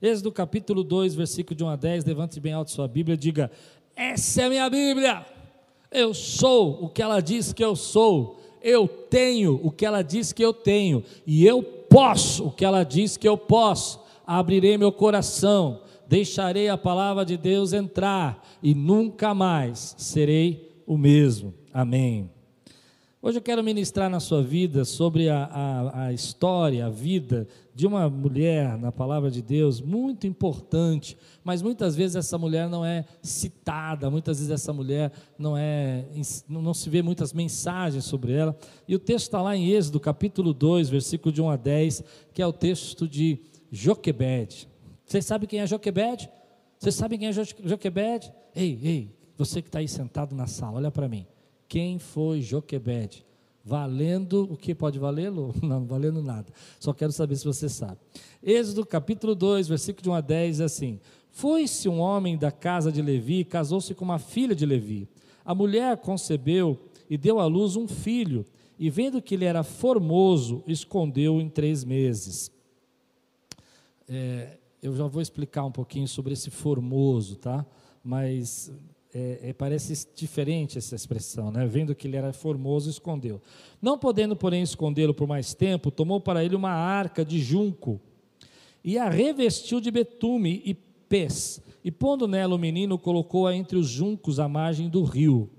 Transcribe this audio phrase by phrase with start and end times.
[0.00, 3.50] Êxodo capítulo 2, versículo de 1 a 10, levante bem alto sua Bíblia e diga:
[3.96, 5.26] Essa é a minha Bíblia.
[5.90, 8.38] Eu sou o que ela diz que eu sou.
[8.62, 11.02] Eu tenho o que ela diz que eu tenho.
[11.26, 14.00] E eu posso o que ela diz que eu posso.
[14.24, 21.54] Abrirei meu coração, deixarei a palavra de Deus entrar e nunca mais serei o mesmo.
[21.72, 22.30] Amém.
[23.20, 27.84] Hoje eu quero ministrar na sua vida sobre a, a, a, história, a vida de
[27.84, 33.04] uma mulher na palavra de Deus, muito importante, mas muitas vezes essa mulher não é
[33.20, 36.04] citada, muitas vezes essa mulher não é,
[36.48, 38.56] não se vê muitas mensagens sobre ela.
[38.86, 42.40] E o texto está lá em Êxodo, capítulo 2, versículo de 1 a 10, que
[42.40, 44.68] é o texto de Joquebed.
[45.04, 46.30] Vocês sabem quem é Joquebed?
[46.78, 48.32] Vocês sabem quem é Joquebed?
[48.54, 51.26] Ei, ei, você que está aí sentado na sala, olha para mim
[51.68, 53.24] quem foi Joquebed.
[53.64, 55.54] Valendo o que pode valê-lo?
[55.62, 56.46] Não, valendo nada.
[56.80, 57.98] Só quero saber se você sabe.
[58.42, 60.98] Êxodo capítulo 2, versículo de 1 a 10 é assim:
[61.30, 65.06] Foi-se um homem da casa de Levi casou-se com uma filha de Levi.
[65.44, 66.78] A mulher concebeu
[67.10, 68.46] e deu à luz um filho,
[68.78, 72.50] e vendo que ele era formoso, escondeu em três meses.
[74.08, 77.66] É, eu já vou explicar um pouquinho sobre esse formoso, tá?
[78.02, 78.70] Mas
[79.14, 81.66] é, é, parece diferente essa expressão, né?
[81.66, 83.40] vendo que ele era formoso, escondeu.
[83.80, 88.00] Não podendo, porém, escondê-lo por mais tempo, tomou para ele uma arca de junco
[88.84, 93.88] e a revestiu de betume e pés, e pondo nela o menino, colocou-a entre os
[93.88, 95.50] juncos à margem do rio.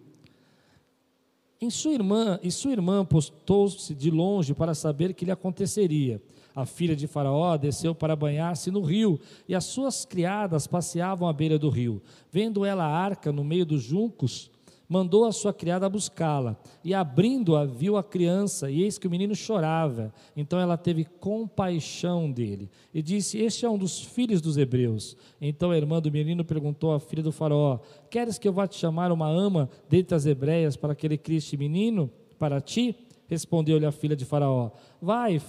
[1.61, 6.21] Em sua irmã, e sua irmã postou-se de longe para saber o que lhe aconteceria.
[6.55, 11.33] A filha de Faraó desceu para banhar-se no rio, e as suas criadas passeavam à
[11.33, 12.01] beira do rio.
[12.31, 14.49] Vendo ela a arca no meio dos juncos,
[14.89, 16.57] mandou a sua criada buscá-la.
[16.83, 20.11] E abrindo-a, viu a criança, e eis que o menino chorava.
[20.35, 25.15] Então ela teve compaixão dele e disse: Este é um dos filhos dos hebreus.
[25.39, 27.79] Então a irmã do menino perguntou à filha do Faraó:
[28.09, 31.37] Queres que eu vá te chamar uma ama dentre as hebreias para que ele crie
[31.37, 32.95] este menino para ti?
[33.27, 35.39] Respondeu-lhe a filha de Faraó: Vai,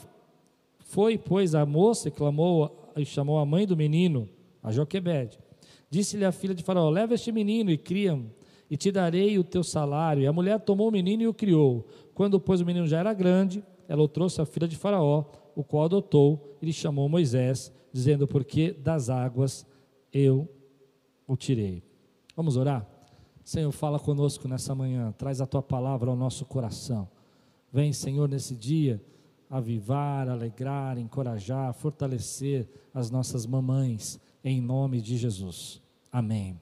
[0.80, 4.28] foi, pois, a moça e clamou e chamou a mãe do menino,
[4.62, 5.38] a Joquebede.
[5.88, 8.20] Disse-lhe a filha de Faraó: Leva este menino e cria
[8.70, 10.22] e te darei o teu salário.
[10.22, 11.86] E a mulher tomou o menino e o criou.
[12.14, 15.24] Quando, pois, o menino já era grande, ela o trouxe à filha de Faraó,
[15.56, 19.66] o qual adotou e lhe chamou Moisés, dizendo: Porque das águas
[20.12, 20.48] eu
[21.26, 21.82] o tirei.
[22.36, 22.88] Vamos orar?
[23.42, 27.08] Senhor, fala conosco nessa manhã, traz a tua palavra ao nosso coração.
[27.72, 29.02] Vem, Senhor, nesse dia
[29.48, 35.82] avivar, alegrar, encorajar, fortalecer as nossas mamães, em nome de Jesus.
[36.12, 36.56] Amém.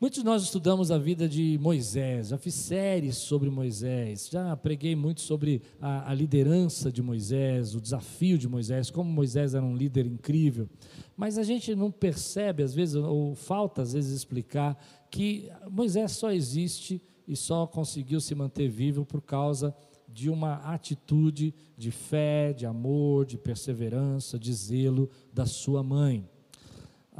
[0.00, 4.94] Muitos de nós estudamos a vida de Moisés, já fiz séries sobre Moisés, já preguei
[4.94, 9.74] muito sobre a, a, liderança de Moisés, o desafio de Moisés, como Moisés era um
[9.74, 10.68] líder incrível.
[11.16, 16.30] Mas a gente não percebe, às vezes, ou falta às vezes explicar, que Moisés só
[16.30, 19.74] existe e só conseguiu se manter vivo por causa
[20.06, 26.24] de uma atitude de fé, de amor, de perseverança, de zelo da sua mãe.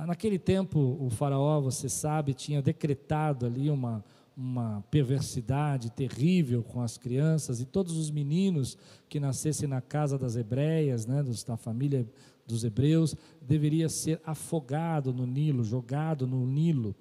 [0.01, 4.05] Ah, naquele tempo, o Faraó, você sabe, tinha decretado ali uma,
[4.37, 10.37] uma perversidade terrível com as crianças e todos os meninos que nascessem na casa das
[10.37, 12.07] hebreias, né, da família
[12.47, 16.95] dos hebreus, deveria ser afogado no Nilo, jogado no Nilo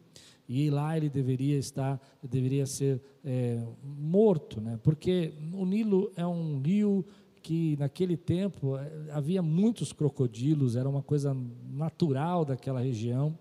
[0.49, 4.79] e lá ele deveria estar, deveria ser é, morto, né?
[4.81, 7.05] porque o Nilo é um rio
[7.47, 11.33] que naquele tempo é, havia muitos crocodilos, era uma coisa
[11.69, 13.39] natural daquela região,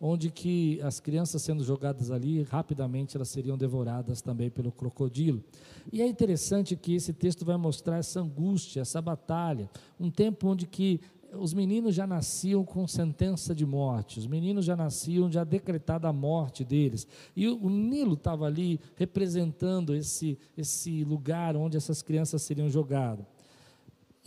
[0.00, 5.42] onde que as crianças sendo jogadas ali, rapidamente elas seriam devoradas também pelo crocodilo.
[5.92, 9.68] E é interessante que esse texto vai mostrar essa angústia, essa batalha,
[9.98, 11.00] um tempo onde que
[11.36, 16.12] os meninos já nasciam com sentença de morte, os meninos já nasciam já decretada a
[16.12, 17.04] morte deles.
[17.34, 23.26] E o, o Nilo estava ali representando esse, esse lugar onde essas crianças seriam jogadas.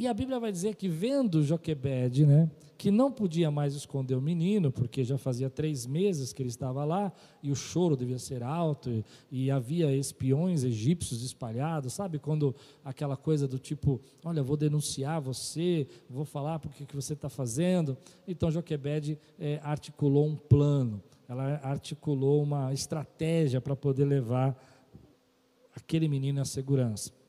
[0.03, 4.21] E a Bíblia vai dizer que vendo Joquebed, né, que não podia mais esconder o
[4.21, 7.09] menino, porque já fazia três meses que ele estava lá,
[7.41, 12.19] e o choro devia ser alto, e, e havia espiões egípcios espalhados, sabe?
[12.19, 12.53] Quando
[12.83, 17.97] aquela coisa do tipo, olha, vou denunciar você, vou falar porque que você está fazendo.
[18.27, 24.53] Então Joquebed é, articulou um plano, ela articulou uma estratégia para poder levar
[25.73, 27.22] aquele menino à segurança.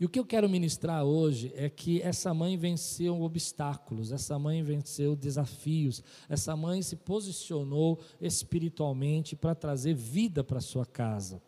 [0.00, 4.62] E o que eu quero ministrar hoje é que essa mãe venceu obstáculos, essa mãe
[4.62, 11.42] venceu desafios, essa mãe se posicionou espiritualmente para trazer vida para sua casa.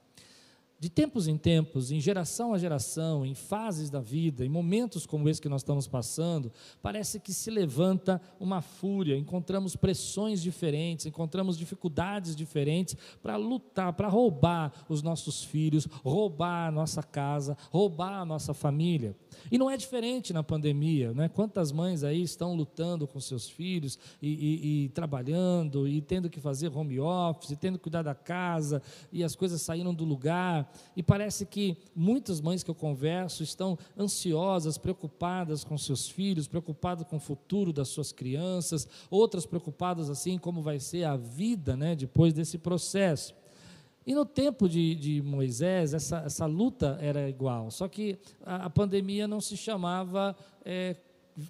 [0.83, 5.29] De tempos em tempos, em geração a geração, em fases da vida, em momentos como
[5.29, 6.53] esse que nós estamos passando,
[6.83, 14.09] parece que se levanta uma fúria, encontramos pressões diferentes, encontramos dificuldades diferentes para lutar, para
[14.09, 19.15] roubar os nossos filhos, roubar a nossa casa, roubar a nossa família.
[19.53, 21.29] E não é diferente na pandemia, né?
[21.29, 26.41] Quantas mães aí estão lutando com seus filhos e, e, e trabalhando e tendo que
[26.41, 28.83] fazer home office, e tendo que cuidar da casa
[29.13, 33.79] e as coisas saíram do lugar e parece que muitas mães que eu converso estão
[33.99, 40.39] ansiosas, preocupadas com seus filhos, preocupadas com o futuro das suas crianças, outras preocupadas assim
[40.39, 43.35] como vai ser a vida né, depois desse processo.
[44.05, 48.71] E no tempo de, de Moisés, essa, essa, luta era igual, só que a, a
[48.71, 50.97] pandemia não se chamava é,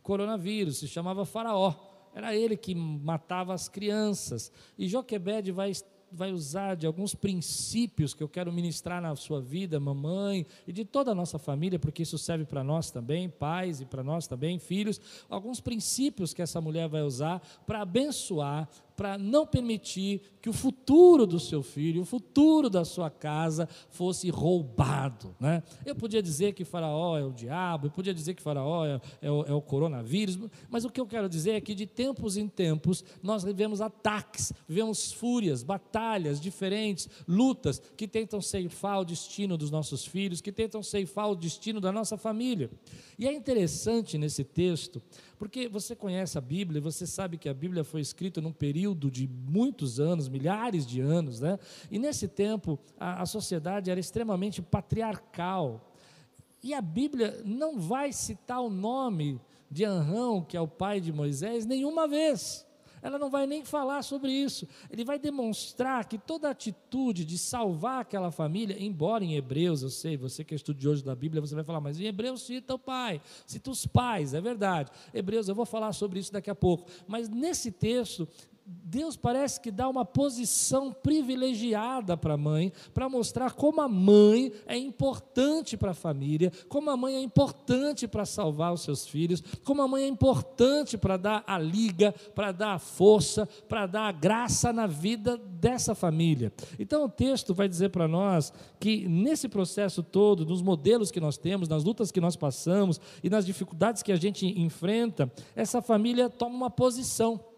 [0.02, 1.74] coronavírus, se chamava Faraó.
[2.14, 4.52] Era ele que matava as crianças.
[4.78, 5.72] E Joquebede vai
[6.12, 10.84] vai usar de alguns princípios que eu quero ministrar na sua vida, mamãe, e de
[10.84, 14.58] toda a nossa família, porque isso serve para nós também, pais, e para nós também,
[14.58, 18.68] filhos, alguns princípios que essa mulher vai usar para abençoar,
[19.02, 24.30] para não permitir que o futuro do seu filho, o futuro da sua casa fosse
[24.30, 25.34] roubado.
[25.40, 25.60] Né?
[25.84, 29.28] Eu podia dizer que Faraó é o diabo, eu podia dizer que Faraó é, é,
[29.28, 30.38] o, é o coronavírus,
[30.70, 34.52] mas o que eu quero dizer é que de tempos em tempos nós vivemos ataques,
[34.68, 40.80] vivemos fúrias, batalhas diferentes, lutas que tentam ceifar o destino dos nossos filhos, que tentam
[40.80, 42.70] ceifar o destino da nossa família.
[43.18, 45.02] E é interessante nesse texto
[45.42, 49.28] porque você conhece a Bíblia, você sabe que a Bíblia foi escrita num período de
[49.28, 51.58] muitos anos, milhares de anos, né?
[51.90, 55.92] E nesse tempo a, a sociedade era extremamente patriarcal.
[56.62, 59.40] E a Bíblia não vai citar o nome
[59.70, 62.66] de Anrão, que é o pai de Moisés, nenhuma vez
[63.02, 64.66] ela não vai nem falar sobre isso.
[64.88, 70.16] Ele vai demonstrar que toda atitude de salvar aquela família, embora em Hebreus, eu sei,
[70.16, 73.20] você que é estudioso da Bíblia, você vai falar, mas em Hebreus cita o pai,
[73.44, 74.92] cita os pais, é verdade.
[75.12, 76.88] Hebreus, eu vou falar sobre isso daqui a pouco.
[77.08, 78.28] Mas nesse texto,
[78.64, 84.52] Deus parece que dá uma posição privilegiada para a mãe, para mostrar como a mãe
[84.66, 89.42] é importante para a família, como a mãe é importante para salvar os seus filhos,
[89.64, 94.08] como a mãe é importante para dar a liga, para dar a força, para dar
[94.08, 96.52] a graça na vida dessa família.
[96.78, 101.38] Então o texto vai dizer para nós que nesse processo todo, nos modelos que nós
[101.38, 106.28] temos, nas lutas que nós passamos e nas dificuldades que a gente enfrenta, essa família
[106.28, 107.51] toma uma posição.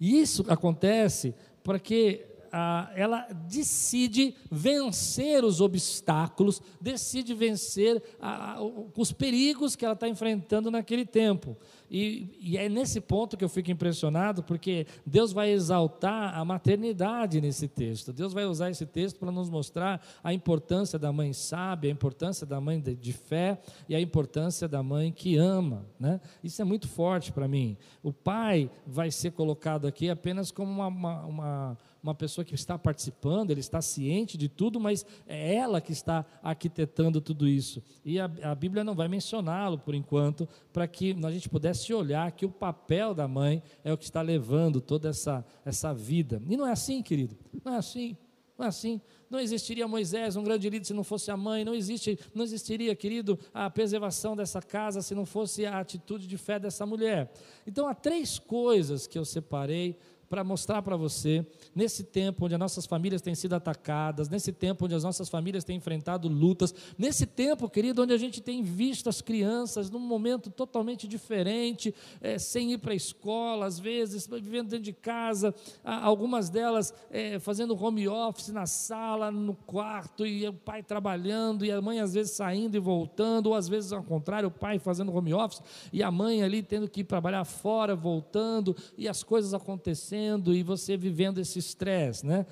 [0.00, 2.26] E isso acontece porque
[2.56, 8.58] ah, ela decide vencer os obstáculos, decide vencer ah,
[8.96, 11.56] os perigos que ela está enfrentando naquele tempo.
[11.96, 17.40] E, e, é nesse ponto que eu fico impressionado, porque Deus vai exaltar a maternidade
[17.40, 18.12] nesse texto.
[18.12, 22.44] Deus vai usar esse texto para nos mostrar a importância da mãe sábia, a importância
[22.44, 25.86] da mãe de, de fé e a importância da mãe que ama.
[25.96, 26.20] Né?
[26.42, 27.76] Isso é muito forte para mim.
[28.02, 32.78] O pai vai ser colocado aqui apenas como uma, uma, uma uma pessoa que está
[32.78, 37.82] participando, ele está ciente de tudo, mas é ela que está arquitetando tudo isso.
[38.04, 42.30] E a, a Bíblia não vai mencioná-lo por enquanto, para que a gente pudesse olhar
[42.32, 46.42] que o papel da mãe é o que está levando toda essa, essa vida.
[46.46, 48.14] E não é assim, querido, não é assim.
[48.56, 49.00] Não é assim.
[49.28, 51.64] Não existiria Moisés, um grande líder, se não fosse a mãe.
[51.64, 56.36] Não, existe, não existiria, querido, a preservação dessa casa se não fosse a atitude de
[56.36, 57.32] fé dessa mulher.
[57.66, 59.98] Então, há três coisas que eu separei
[60.28, 64.84] para mostrar para você, nesse tempo onde as nossas famílias têm sido atacadas, nesse tempo
[64.84, 69.08] onde as nossas famílias têm enfrentado lutas, nesse tempo, querido, onde a gente tem visto
[69.08, 74.70] as crianças num momento totalmente diferente, é, sem ir para a escola, às vezes, vivendo
[74.70, 75.54] dentro de casa,
[75.84, 81.70] algumas delas é, fazendo home office na sala, no quarto, e o pai trabalhando, e
[81.70, 85.14] a mãe às vezes saindo e voltando, ou às vezes ao contrário, o pai fazendo
[85.14, 85.62] home office,
[85.92, 90.13] e a mãe ali tendo que ir trabalhar fora, voltando, e as coisas acontecendo
[90.54, 92.46] e você vivendo esse estresse, né?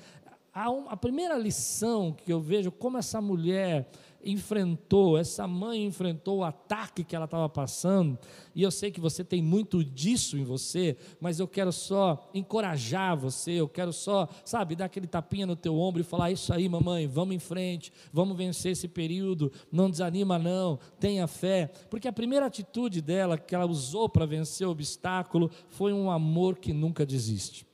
[0.53, 3.89] A, a primeira lição que eu vejo como essa mulher
[4.23, 8.17] enfrentou, essa mãe enfrentou o ataque que ela estava passando,
[8.55, 13.17] e eu sei que você tem muito disso em você, mas eu quero só encorajar
[13.17, 16.67] você, eu quero só, sabe, dar aquele tapinha no teu ombro e falar: Isso aí,
[16.69, 22.13] mamãe, vamos em frente, vamos vencer esse período, não desanima, não, tenha fé, porque a
[22.13, 27.05] primeira atitude dela, que ela usou para vencer o obstáculo, foi um amor que nunca
[27.05, 27.65] desiste.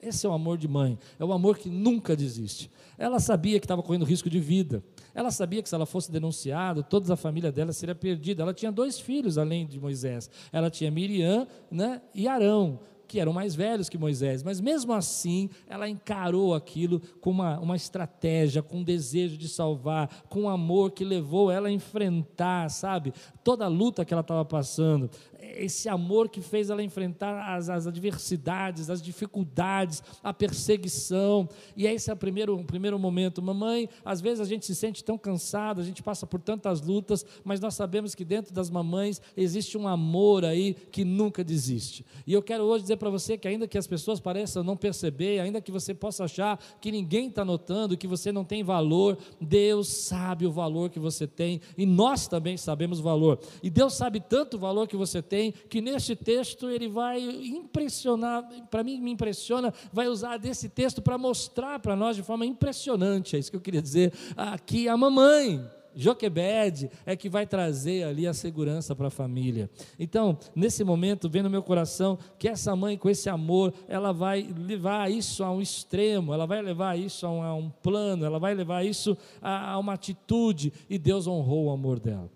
[0.00, 2.70] Esse é o amor de mãe, é o amor que nunca desiste.
[2.96, 4.82] Ela sabia que estava correndo risco de vida.
[5.14, 8.42] Ela sabia que se ela fosse denunciada, toda a família dela seria perdida.
[8.42, 10.30] Ela tinha dois filhos além de Moisés.
[10.52, 12.80] Ela tinha Miriam né, e Arão.
[13.08, 17.74] que eram mais velhos que Moisés, mas mesmo assim ela encarou aquilo com uma, uma
[17.74, 23.14] estratégia, com um desejo de salvar, com um amor que levou ela a enfrentar, sabe,
[23.42, 25.10] toda a luta que ela estava passando
[25.56, 31.48] esse amor que fez ela enfrentar as, as, adversidades, as dificuldades, a perseguição.
[31.76, 33.42] E esse é o primeiro, o primeiro momento.
[33.42, 37.24] Mamãe, às vezes a gente se sente tão cansado, a gente passa por tantas lutas,
[37.44, 42.04] mas nós sabemos que dentro das mamães existe um amor aí que nunca desiste.
[42.26, 45.40] E eu quero hoje dizer para você que, ainda que as pessoas pareçam não perceber,
[45.40, 49.88] ainda que você possa achar que ninguém está notando, que você não tem valor, Deus
[49.88, 53.38] sabe o valor que você tem e nós também sabemos o valor.
[53.62, 55.37] E Deus sabe tanto o valor que você tem,
[55.68, 61.18] que neste texto ele vai impressionar, para mim me impressiona, vai usar desse texto para
[61.18, 65.64] mostrar para nós de forma impressionante, é isso que eu queria dizer, aqui a mamãe,
[65.94, 69.68] Joquebed é que vai trazer ali a segurança para a família.
[69.98, 74.42] Então, nesse momento, vem no meu coração que essa mãe, com esse amor, ela vai
[74.56, 78.86] levar isso a um extremo, ela vai levar isso a um, plano, ela vai levar
[78.86, 82.30] isso a uma atitude, e Deus honrou o amor dela.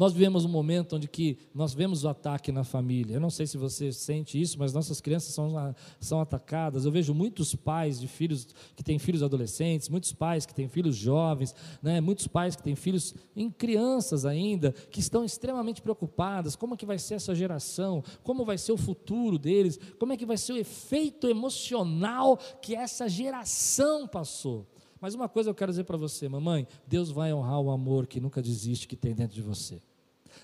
[0.00, 3.16] Nós vivemos um momento onde que nós vemos o ataque na família.
[3.16, 6.86] Eu não sei se você sente isso, mas nossas crianças são, são atacadas.
[6.86, 10.96] Eu vejo muitos pais de filhos que têm filhos adolescentes, muitos pais que têm filhos
[10.96, 12.00] jovens, né?
[12.00, 16.56] muitos pais que têm filhos em crianças ainda, que estão extremamente preocupadas.
[16.56, 18.02] Como é que vai ser essa geração?
[18.22, 19.78] Como vai ser o futuro deles?
[19.98, 24.66] Como é que vai ser o efeito emocional que essa geração passou?
[24.98, 28.18] Mas uma coisa eu quero dizer para você, mamãe: Deus vai honrar o amor que
[28.18, 29.78] nunca desiste que tem dentro de você.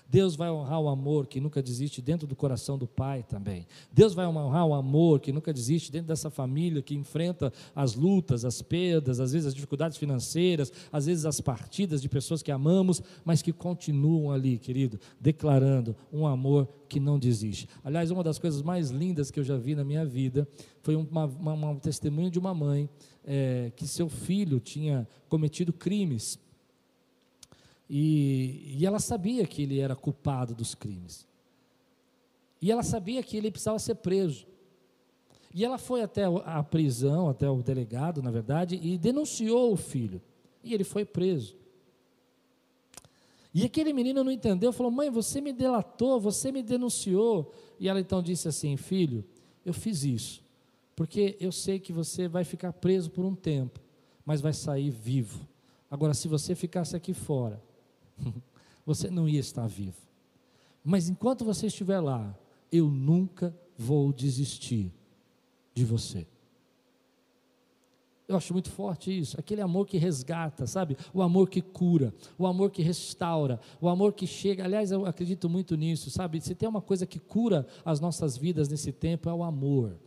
[0.09, 3.65] Deus vai honrar o amor que nunca desiste dentro do coração do pai também.
[3.91, 8.45] Deus vai honrar o amor que nunca desiste dentro dessa família que enfrenta as lutas,
[8.45, 13.01] as perdas, às vezes as dificuldades financeiras, às vezes as partidas de pessoas que amamos,
[13.23, 17.67] mas que continuam ali, querido, declarando um amor que não desiste.
[17.83, 20.47] Aliás, uma das coisas mais lindas que eu já vi na minha vida
[20.81, 22.89] foi uma, uma, testemunho de uma mãe
[23.25, 26.39] é, que seu filho tinha cometido crimes
[27.89, 31.27] e, e ela sabia que ele era culpado dos crimes.
[32.61, 34.45] E ela sabia que ele precisava ser preso.
[35.53, 40.21] E ela foi até a prisão, até o delegado, na verdade, e denunciou o filho.
[40.63, 41.55] E ele foi preso.
[43.53, 47.51] E aquele menino não entendeu, falou: Mãe, você me delatou, você me denunciou.
[47.79, 49.23] E ela então disse assim: Filho,
[49.65, 50.43] eu fiz isso,
[50.95, 53.79] porque eu sei que você vai ficar preso por um tempo,
[54.25, 55.47] mas vai sair vivo.
[55.89, 57.61] Agora, se você ficasse aqui fora,
[58.85, 59.97] você não ia estar vivo.
[60.83, 62.37] Mas enquanto você estiver lá,
[62.71, 64.91] eu nunca vou desistir
[65.73, 66.25] de você.
[68.27, 70.97] Eu acho muito forte isso, aquele amor que resgata, sabe?
[71.13, 74.65] O amor que cura, o amor que restaura, o amor que chega.
[74.65, 76.41] Aliás, eu acredito muito nisso, sabe?
[76.41, 79.97] Se tem uma coisa que cura as nossas vidas nesse tempo é o amor.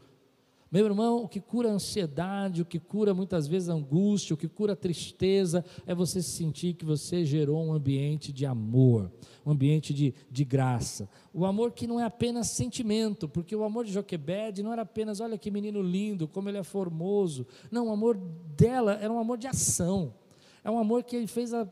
[0.71, 4.37] Meu irmão, o que cura a ansiedade, o que cura muitas vezes a angústia, o
[4.37, 9.11] que cura a tristeza, é você sentir que você gerou um ambiente de amor,
[9.45, 11.09] um ambiente de, de graça.
[11.35, 15.19] O amor que não é apenas sentimento, porque o amor de Joquebed não era apenas,
[15.19, 17.45] olha que menino lindo, como ele é formoso.
[17.69, 18.17] Não, o amor
[18.57, 20.15] dela era um amor de ação.
[20.63, 21.69] É um amor que fez ela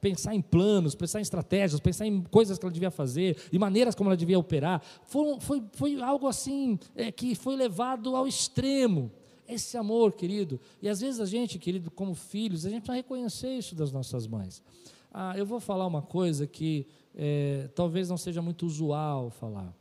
[0.00, 3.94] pensar em planos, pensar em estratégias, pensar em coisas que ela devia fazer, e maneiras
[3.94, 4.82] como ela devia operar.
[5.04, 9.12] Foi, foi, foi algo assim é, que foi levado ao extremo.
[9.46, 10.58] Esse amor, querido.
[10.80, 14.26] E às vezes a gente, querido, como filhos, a gente precisa reconhecer isso das nossas
[14.26, 14.62] mães.
[15.12, 19.74] Ah, eu vou falar uma coisa que é, talvez não seja muito usual falar.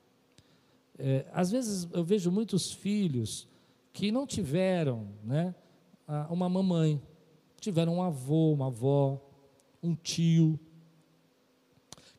[1.00, 3.48] É, às vezes eu vejo muitos filhos
[3.94, 5.56] que não tiveram né,
[6.30, 7.02] uma mamãe
[7.64, 9.22] tiveram um avô, uma avó,
[9.82, 10.60] um tio,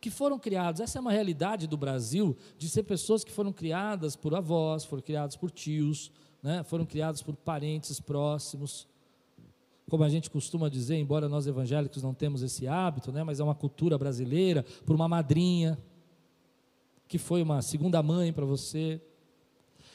[0.01, 0.81] que foram criados.
[0.81, 5.03] Essa é uma realidade do Brasil, de ser pessoas que foram criadas por avós, foram
[5.03, 6.11] criadas por tios,
[6.43, 8.87] né, foram criadas por parentes próximos.
[9.89, 13.45] Como a gente costuma dizer, embora nós evangélicos não temos esse hábito, né, mas é
[13.45, 15.79] uma cultura brasileira, por uma madrinha,
[17.07, 19.01] que foi uma segunda mãe para você.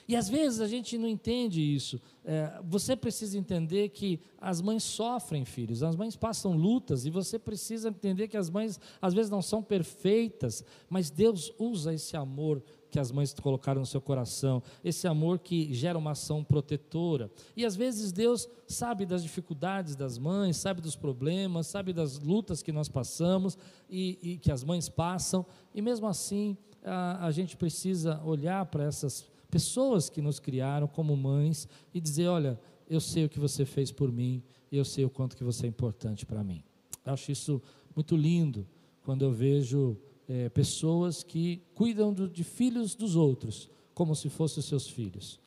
[0.10, 2.02] E às vezes a gente não entende isso.
[2.26, 7.38] É, você precisa entender que as mães sofrem, filhos, as mães passam lutas, e você
[7.38, 12.64] precisa entender que as mães às vezes não são perfeitas, mas Deus usa esse amor
[12.90, 17.30] que as mães colocaram no seu coração, esse amor que gera uma ação protetora.
[17.56, 22.64] E às vezes Deus sabe das dificuldades das mães, sabe dos problemas, sabe das lutas
[22.64, 27.56] que nós passamos e, e que as mães passam, e mesmo assim a, a gente
[27.56, 33.26] precisa olhar para essas pessoas que nos criaram como mães e dizer: olha, eu sei
[33.26, 34.44] o que você fez por mim
[34.78, 36.64] eu sei o quanto que você é importante para mim.
[37.06, 37.62] Eu acho isso
[37.96, 38.68] muito lindo
[39.04, 44.60] quando eu vejo é, pessoas que cuidam do, de filhos dos outros como se fossem
[44.60, 45.40] os seus filhos,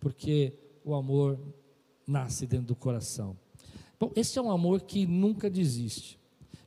[0.00, 1.38] porque o amor
[2.06, 3.36] nasce dentro do coração.
[3.98, 6.18] Bom, esse é um amor que nunca desiste.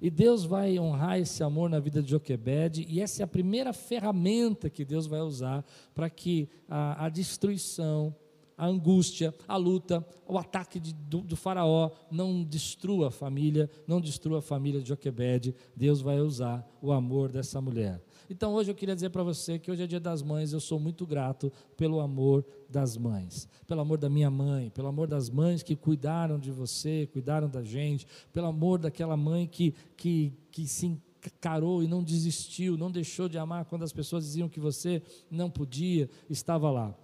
[0.03, 3.71] E Deus vai honrar esse amor na vida de Joquebed, e essa é a primeira
[3.71, 5.63] ferramenta que Deus vai usar
[5.95, 8.13] para que a, a, destruição,
[8.57, 14.01] a angústia, a luta, o ataque de, do, do, faraó não destrua a família, não
[14.01, 15.55] destrua a família de Joquebed.
[15.73, 18.03] Deus vai usar o amor dessa mulher.
[18.29, 20.79] Então hoje eu queria dizer para você que hoje é dia das mães, eu sou
[20.79, 25.61] muito grato pelo amor das mães, pelo amor da minha mãe, pelo amor das mães
[25.61, 30.85] que cuidaram de você, cuidaram da gente, pelo amor daquela mãe que, que, que se
[31.27, 35.49] encarou e não desistiu, não deixou de amar quando as pessoas diziam que você não
[35.49, 36.95] podia, estava lá.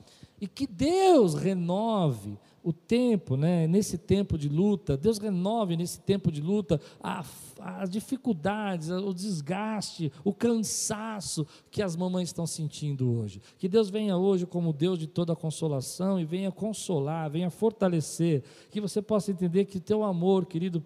[0.42, 6.32] E que Deus renove o tempo, né, nesse tempo de luta, Deus renove nesse tempo
[6.32, 13.42] de luta as dificuldades, o desgaste, o cansaço que as mamães estão sentindo hoje.
[13.58, 18.82] Que Deus venha hoje como Deus de toda consolação e venha consolar, venha fortalecer, que
[18.82, 20.84] você possa entender que teu amor, querido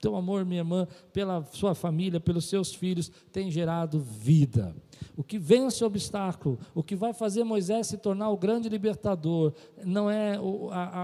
[0.00, 4.74] teu amor, minha irmã, pela sua família, pelos seus filhos, tem gerado vida.
[5.16, 9.52] O que vence o obstáculo, o que vai fazer Moisés se tornar o grande libertador,
[9.84, 10.38] não é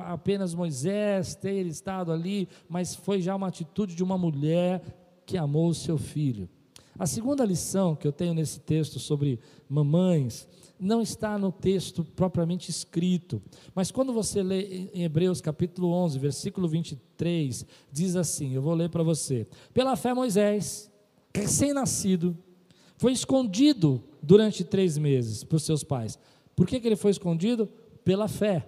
[0.06, 4.82] apenas Moisés ter estado ali, mas foi já uma atitude de uma mulher
[5.26, 6.48] que amou o seu filho.
[6.98, 9.38] A segunda lição que eu tenho nesse texto sobre
[9.68, 13.42] mamães não está no texto propriamente escrito,
[13.74, 18.90] mas quando você lê em Hebreus capítulo 11, versículo 23, diz assim: eu vou ler
[18.90, 19.46] para você.
[19.72, 20.90] Pela fé, Moisés,
[21.34, 22.36] recém-nascido,
[22.96, 26.18] foi escondido durante três meses por seus pais.
[26.54, 27.68] Por que, que ele foi escondido?
[28.04, 28.66] Pela fé.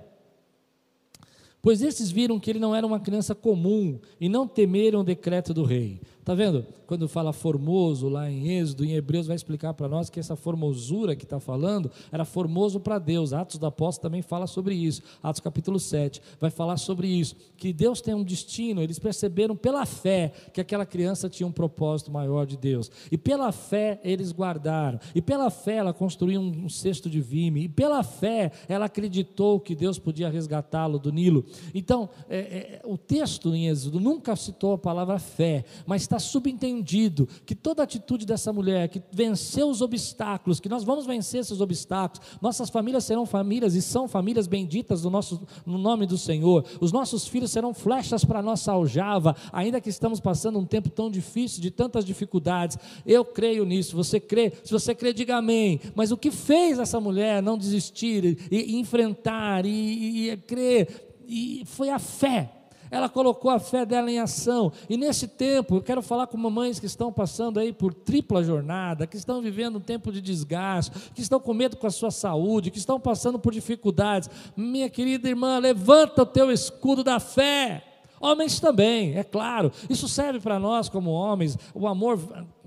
[1.61, 5.53] Pois esses viram que ele não era uma criança comum e não temeram o decreto
[5.53, 6.01] do rei.
[6.29, 6.67] Está vendo?
[6.87, 11.17] Quando fala formoso lá em Êxodo, em Hebreus, vai explicar para nós que essa formosura
[11.17, 13.33] que está falando era formoso para Deus.
[13.33, 15.03] Atos da Apóstolo também fala sobre isso.
[15.23, 17.35] Atos capítulo 7 vai falar sobre isso.
[17.57, 18.83] Que Deus tem um destino.
[18.83, 22.91] Eles perceberam pela fé que aquela criança tinha um propósito maior de Deus.
[23.11, 25.01] E pela fé eles guardaram.
[25.15, 27.65] E pela fé ela construiu um, um cesto de vime.
[27.65, 31.47] E pela fé ela acreditou que Deus podia resgatá-lo do Nilo.
[31.75, 37.29] Então, é, é, o texto em Êxodo nunca citou a palavra fé, mas está subentendido
[37.47, 42.27] que toda atitude dessa mulher que venceu os obstáculos, que nós vamos vencer esses obstáculos,
[42.41, 46.93] nossas famílias serão famílias e são famílias benditas no, nosso, no nome do Senhor, os
[46.93, 51.11] nossos filhos serão flechas para a nossa aljava, ainda que estamos passando um tempo tão
[51.11, 56.11] difícil, de tantas dificuldades, eu creio nisso, você crê, se você crê, diga amém, mas
[56.11, 61.63] o que fez essa mulher não desistir e, e enfrentar e, e, e crer, e
[61.67, 62.58] foi a fé
[62.91, 64.73] ela colocou a fé dela em ação.
[64.89, 69.07] E nesse tempo, eu quero falar com mamães que estão passando aí por tripla jornada,
[69.07, 72.71] que estão vivendo um tempo de desgaste, que estão com medo com a sua saúde,
[72.71, 74.31] que estão passando por dificuldades.
[74.57, 77.88] Minha querida irmã, levanta o teu escudo da fé.
[78.21, 79.73] Homens também, é claro.
[79.89, 81.57] Isso serve para nós como homens.
[81.75, 82.19] O amor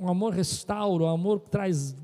[0.02, 1.96] o amor restaura, o amor traz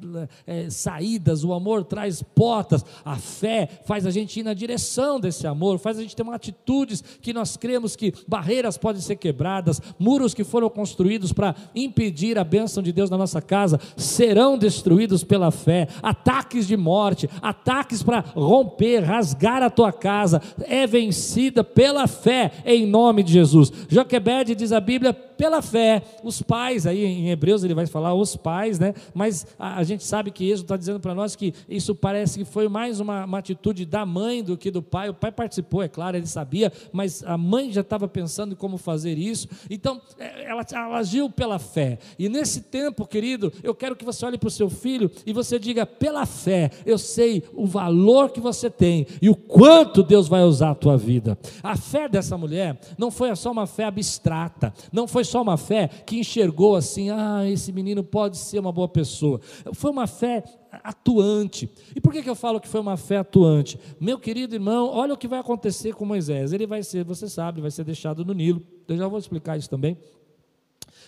[0.46, 2.86] é, saídas, o amor traz portas.
[3.04, 6.36] A fé faz a gente ir na direção desse amor, faz a gente ter uma
[6.36, 12.38] atitudes que nós cremos que barreiras podem ser quebradas, muros que foram construídos para impedir
[12.38, 15.88] a bênção de Deus na nossa casa serão destruídos pela fé.
[16.04, 22.86] Ataques de morte, ataques para romper, rasgar a tua casa, é vencida pela fé em
[22.86, 23.72] nome de Jesus.
[23.90, 28.36] Joquebed diz a Bíblia, pela fé, os pais, aí em Hebreus ele vai falar os
[28.36, 28.94] pais, né?
[29.14, 32.46] Mas a, a gente sabe que Êxodo está dizendo para nós que isso parece que
[32.46, 35.10] foi mais uma, uma, atitude da mãe do que do pai.
[35.10, 38.78] O pai participou, é claro, ele sabia, mas a mãe já estava pensando em como
[38.78, 39.48] fazer isso.
[39.70, 42.00] Então, é, ela, ela agiu pela fé.
[42.18, 45.60] E nesse tempo, querido, eu quero que você olhe para o seu filho e você
[45.60, 50.44] diga: pela fé, eu sei o valor que você tem e o quanto Deus vai
[50.44, 51.38] usar a tua vida.
[51.62, 55.88] A fé dessa mulher não foi só uma fé abstrata, não foi só uma fé
[55.88, 59.40] que enxergou assim, ah, esse menino pode ser uma boa pessoa.
[59.74, 60.44] Foi uma fé
[60.84, 61.70] atuante.
[61.96, 63.80] E por que, que eu falo que foi uma fé atuante?
[64.00, 66.54] Meu querido irmão, olha o que vai acontecer com Moisés.
[66.54, 68.62] Ele vai ser, você sabe, vai ser deixado no Nilo.
[68.88, 69.98] Eu já vou explicar isso também.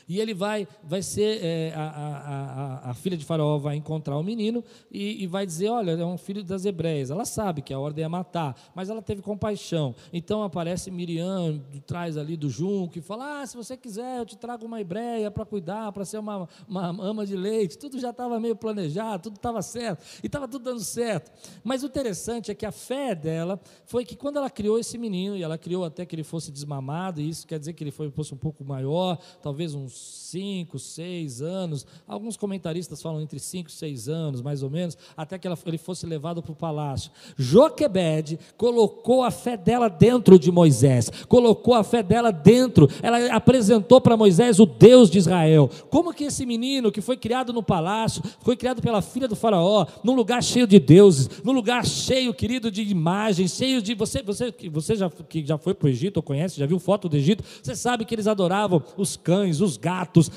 [0.09, 4.23] E ele vai, vai ser, é, a, a, a, filha de Faraó vai encontrar o
[4.23, 7.11] menino e, e, vai dizer: Olha, é um filho das hebreias.
[7.11, 9.93] Ela sabe que a ordem é matar, mas ela teve compaixão.
[10.11, 14.35] Então aparece Miriam, trás ali do junco, e fala: Ah, se você quiser, eu te
[14.35, 17.77] trago uma hebreia para cuidar, para ser uma, uma ama de leite.
[17.77, 21.31] Tudo já estava meio planejado, tudo estava certo, e estava tudo dando certo.
[21.63, 25.37] Mas o interessante é que a fé dela foi que quando ela criou esse menino,
[25.37, 28.09] e ela criou até que ele fosse desmamado, e isso quer dizer que ele foi,
[28.09, 29.98] fosse um pouco maior, talvez uns
[30.29, 35.39] cinco, seis anos, alguns comentaristas falam entre cinco e seis anos, mais ou menos, até
[35.39, 37.11] que ela, ele fosse levado para o palácio.
[37.35, 43.99] Joquebed colocou a fé dela dentro de Moisés, colocou a fé dela dentro, ela apresentou
[43.99, 45.69] para Moisés o Deus de Israel.
[45.89, 49.87] Como que esse menino que foi criado no palácio, foi criado pela filha do faraó,
[50.03, 54.53] num lugar cheio de deuses, num lugar cheio, querido, de imagens, cheio de você, você,
[54.71, 57.43] você já que já foi para o Egito ou conhece, já viu foto do Egito,
[57.63, 59.88] você sabe que eles adoravam os cães, os gatos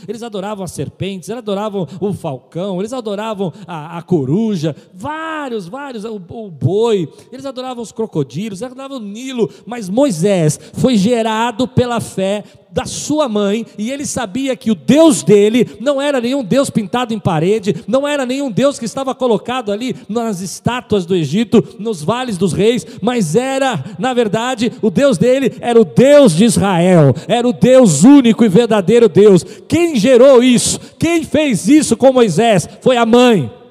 [0.08, 6.04] eles adoravam as serpentes, eles adoravam o falcão, eles adoravam a, a coruja, vários, vários,
[6.04, 11.66] o, o, boi, eles adoravam os crocodilos, eles adoravam o Nilo, mas Moisés foi gerado
[11.68, 16.42] pela fé da sua mãe, e ele sabia que o Deus dele não era nenhum
[16.42, 21.14] Deus pintado em parede, não era nenhum Deus que estava colocado ali nas estátuas do
[21.14, 26.35] Egito, nos vales dos reis, mas era, na verdade, o Deus dele era o Deus
[26.35, 29.44] de Israel, era o Deus único e verdadeiro Deus.
[29.68, 30.80] Quem gerou isso?
[30.98, 32.68] Quem fez isso com Moisés?
[32.80, 33.62] Foi a mãe.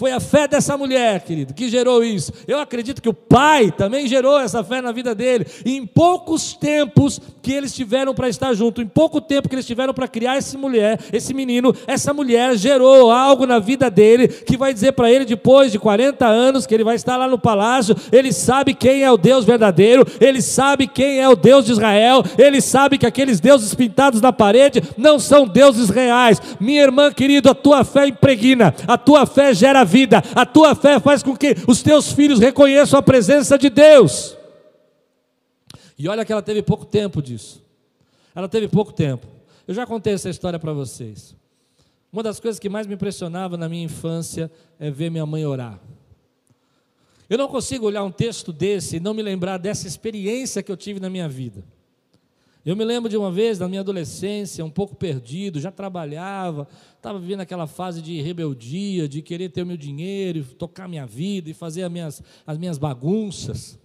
[0.00, 2.32] Foi a fé dessa mulher, querido, que gerou isso.
[2.48, 5.46] Eu acredito que o pai também gerou essa fé na vida dele.
[5.62, 9.66] E em poucos tempos que eles tiveram para estar junto, em pouco tempo que eles
[9.66, 14.56] tiveram para criar essa mulher, esse menino, essa mulher gerou algo na vida dele que
[14.56, 17.94] vai dizer para ele depois de 40 anos que ele vai estar lá no palácio,
[18.10, 22.24] ele sabe quem é o Deus verdadeiro, ele sabe quem é o Deus de Israel,
[22.38, 26.40] ele sabe que aqueles deuses pintados na parede não são deuses reais.
[26.58, 30.98] Minha irmã querida, a tua fé impregna, a tua fé gera vida, a tua fé
[31.00, 34.36] faz com que os teus filhos reconheçam a presença de Deus.
[35.98, 37.62] E olha que ela teve pouco tempo disso.
[38.34, 39.26] Ela teve pouco tempo.
[39.68, 41.36] Eu já contei essa história para vocês.
[42.12, 45.78] Uma das coisas que mais me impressionava na minha infância é ver minha mãe orar.
[47.28, 50.76] Eu não consigo olhar um texto desse e não me lembrar dessa experiência que eu
[50.76, 51.62] tive na minha vida.
[52.64, 56.66] Eu me lembro de uma vez, na minha adolescência, um pouco perdido, já trabalhava,
[57.00, 61.48] estava vivendo aquela fase de rebeldia, de querer ter o meu dinheiro, tocar minha vida
[61.48, 63.78] e fazer as minhas, as minhas bagunças.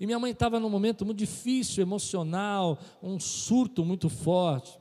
[0.00, 4.80] E minha mãe estava num momento muito difícil, emocional, um surto muito forte.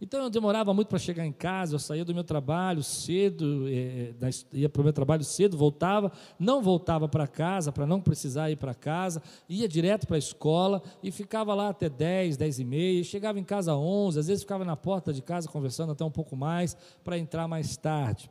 [0.00, 4.12] Então eu demorava muito para chegar em casa, eu saía do meu trabalho cedo, é,
[4.52, 8.56] ia para o meu trabalho cedo, voltava, não voltava para casa para não precisar ir
[8.56, 13.02] para casa, ia direto para a escola e ficava lá até 10, 10 e meia,
[13.02, 16.10] chegava em casa às 11, às vezes ficava na porta de casa conversando até um
[16.12, 18.30] pouco mais para entrar mais tarde.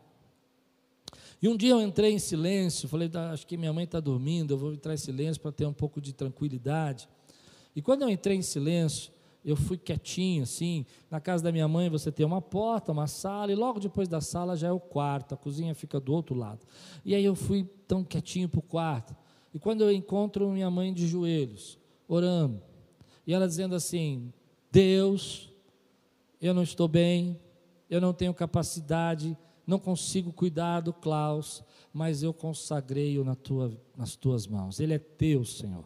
[1.41, 4.57] E um dia eu entrei em silêncio, falei, acho que minha mãe está dormindo, eu
[4.57, 7.09] vou entrar em silêncio para ter um pouco de tranquilidade.
[7.75, 9.11] E quando eu entrei em silêncio,
[9.47, 10.85] eu fui quietinho, assim.
[11.09, 14.19] Na casa da minha mãe você tem uma porta, uma sala, e logo depois da
[14.19, 16.65] sala já é o quarto, a cozinha fica do outro lado.
[17.05, 19.15] E aí eu fui tão quietinho para o quarto.
[19.53, 21.79] E quando eu encontro minha mãe de joelhos,
[22.09, 22.61] orando,
[23.25, 24.33] e ela dizendo assim:
[24.69, 25.49] Deus,
[26.41, 27.39] eu não estou bem,
[27.89, 34.13] eu não tenho capacidade, não consigo cuidar do Klaus, mas eu consagrei-o na tua, nas
[34.13, 34.81] tuas mãos.
[34.81, 35.85] Ele é teu, Senhor.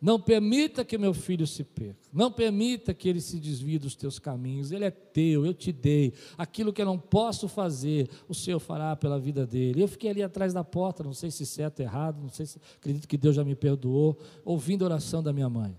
[0.00, 2.00] Não permita que meu filho se perca.
[2.10, 4.72] Não permita que ele se desvie dos teus caminhos.
[4.72, 6.14] Ele é teu, eu te dei.
[6.38, 9.82] Aquilo que eu não posso fazer, o Senhor fará pela vida dele.
[9.82, 13.06] Eu fiquei ali atrás da porta, não sei se certo errado, não sei se acredito
[13.06, 15.76] que Deus já me perdoou, ouvindo a oração da minha mãe.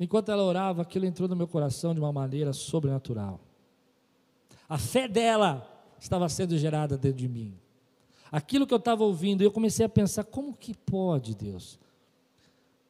[0.00, 3.38] Enquanto ela orava, aquilo entrou no meu coração de uma maneira sobrenatural.
[4.66, 5.68] A fé dela
[6.00, 7.54] estava sendo gerada dentro de mim.
[8.32, 11.78] Aquilo que eu estava ouvindo, eu comecei a pensar: como que pode, Deus?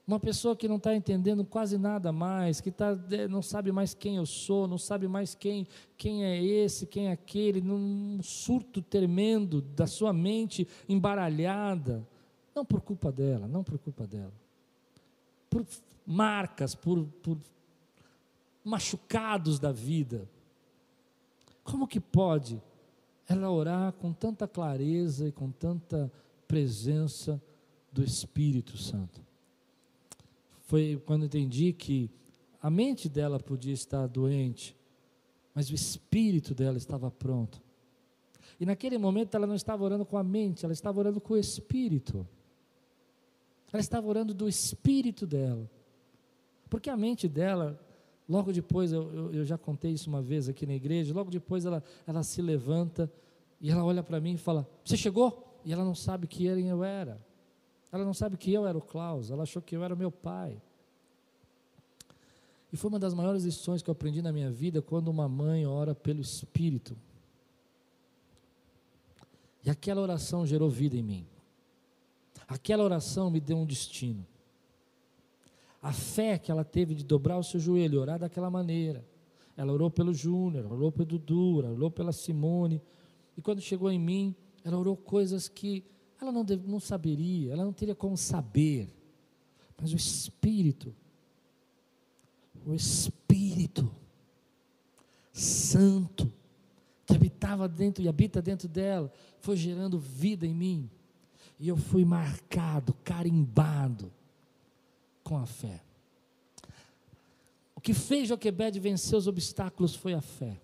[0.09, 3.92] Uma pessoa que não está entendendo quase nada mais, que tá, é, não sabe mais
[3.92, 5.68] quem eu sou, não sabe mais quem,
[5.99, 12.09] quem é esse, quem é aquele, num surto tremendo da sua mente embaralhada.
[12.55, 14.33] Não por culpa dela, não por culpa dela.
[15.51, 15.66] Por
[16.07, 17.37] marcas, por, por
[18.64, 20.27] machucados da vida.
[21.62, 22.62] Como que pode
[23.29, 26.11] ela orar com tanta clareza e com tanta
[26.47, 27.38] presença
[27.92, 29.27] do Espírito Santo?
[30.68, 32.11] Foi quando entendi que
[32.61, 34.76] a mente dela podia estar doente,
[35.54, 37.59] mas o espírito dela estava pronto.
[38.61, 41.38] E naquele momento ela não estava orando com a mente, ela estava orando com o
[41.38, 42.28] espírito.
[43.72, 45.70] Ela estava orando do espírito dela.
[46.68, 47.81] Porque a mente dela,
[48.28, 51.64] logo depois, eu, eu, eu já contei isso uma vez aqui na igreja, logo depois
[51.64, 53.11] ela, ela se levanta
[53.59, 55.61] e ela olha para mim e fala: Você chegou?
[55.64, 57.26] E ela não sabe que eu era.
[57.90, 60.11] Ela não sabe que eu era o Klaus, ela achou que eu era o meu
[60.11, 60.61] pai.
[62.72, 65.66] E foi uma das maiores lições que eu aprendi na minha vida quando uma mãe
[65.66, 66.96] ora pelo Espírito.
[69.64, 71.27] E aquela oração gerou vida em mim.
[72.46, 74.27] Aquela oração me deu um destino.
[75.83, 79.05] A fé que ela teve de dobrar o seu joelho e orar daquela maneira.
[79.57, 82.83] Ela orou pelo Júnior, orou pelo Dudu, orou pela Simone.
[83.37, 85.85] E quando chegou em mim, ela orou coisas que
[86.20, 88.88] ela não, deve, não saberia, ela não teria como saber.
[89.81, 90.94] Mas o Espírito,
[92.66, 93.90] o Espírito
[95.33, 96.33] Santo,
[97.07, 100.90] que habitava dentro e habita dentro dela, foi gerando vida em mim.
[101.61, 104.12] E eu fui marcado, carimbado
[105.22, 105.83] com a fé.
[107.74, 110.61] O que fez Joquebed vencer os obstáculos foi a fé.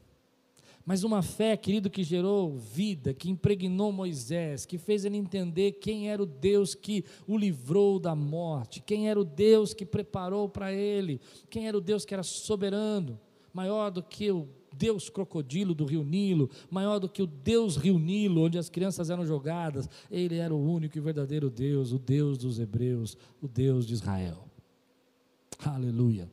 [0.87, 6.11] Mas uma fé, querido, que gerou vida, que impregnou Moisés, que fez ele entender quem
[6.11, 10.73] era o Deus que o livrou da morte, quem era o Deus que preparou para
[10.73, 13.19] ele, quem era o Deus que era soberano,
[13.53, 17.99] maior do que o Deus crocodilo do rio Nilo, maior do que o Deus rio
[17.99, 19.89] Nilo, onde as crianças eram jogadas.
[20.11, 24.45] Ele era o único e verdadeiro Deus, o Deus dos hebreus, o Deus de Israel.
[25.65, 26.29] Aleluia.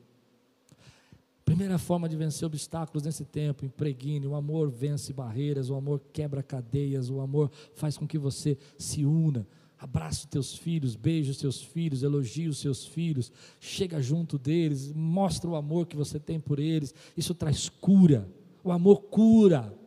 [1.51, 6.41] Primeira forma de vencer obstáculos nesse tempo, impregne, o amor vence barreiras, o amor quebra
[6.41, 9.45] cadeias, o amor faz com que você se una.
[9.77, 14.93] Abraça os teus filhos, beija os teus filhos, elogia os seus filhos, chega junto deles,
[14.93, 16.95] mostra o amor que você tem por eles.
[17.17, 18.29] Isso traz cura.
[18.63, 19.77] O amor cura.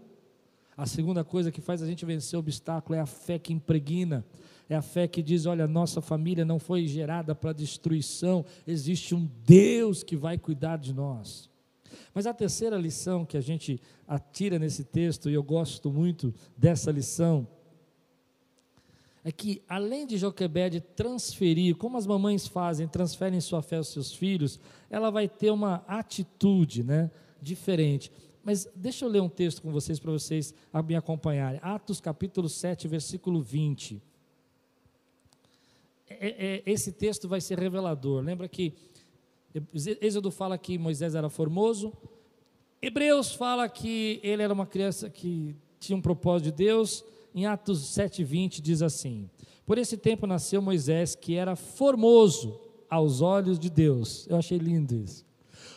[0.76, 4.22] A segunda coisa que faz a gente vencer o obstáculo é a fé que impregna.
[4.68, 9.26] É a fé que diz: olha, nossa família não foi gerada para destruição, existe um
[9.46, 11.53] Deus que vai cuidar de nós.
[12.12, 16.90] Mas a terceira lição que a gente atira nesse texto, e eu gosto muito dessa
[16.90, 17.46] lição,
[19.24, 24.12] é que além de Joquebede transferir, como as mamães fazem, transferem sua fé aos seus
[24.12, 28.12] filhos, ela vai ter uma atitude né, diferente.
[28.44, 30.52] Mas deixa eu ler um texto com vocês para vocês
[30.86, 31.58] me acompanharem.
[31.62, 34.02] Atos capítulo 7, versículo 20.
[36.06, 38.22] É, é, esse texto vai ser revelador.
[38.22, 38.74] Lembra que
[40.00, 41.92] Êxodo fala que Moisés era formoso,
[42.82, 47.02] Hebreus fala que ele era uma criança que tinha um propósito de Deus.
[47.34, 49.30] Em Atos 7,20 diz assim:
[49.64, 54.26] Por esse tempo nasceu Moisés, que era formoso aos olhos de Deus.
[54.28, 55.24] Eu achei lindo isso.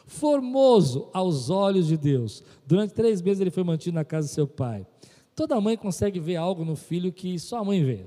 [0.05, 2.43] Formoso aos olhos de Deus.
[2.65, 4.85] Durante três meses ele foi mantido na casa de seu pai.
[5.33, 8.05] Toda mãe consegue ver algo no filho que só a mãe vê.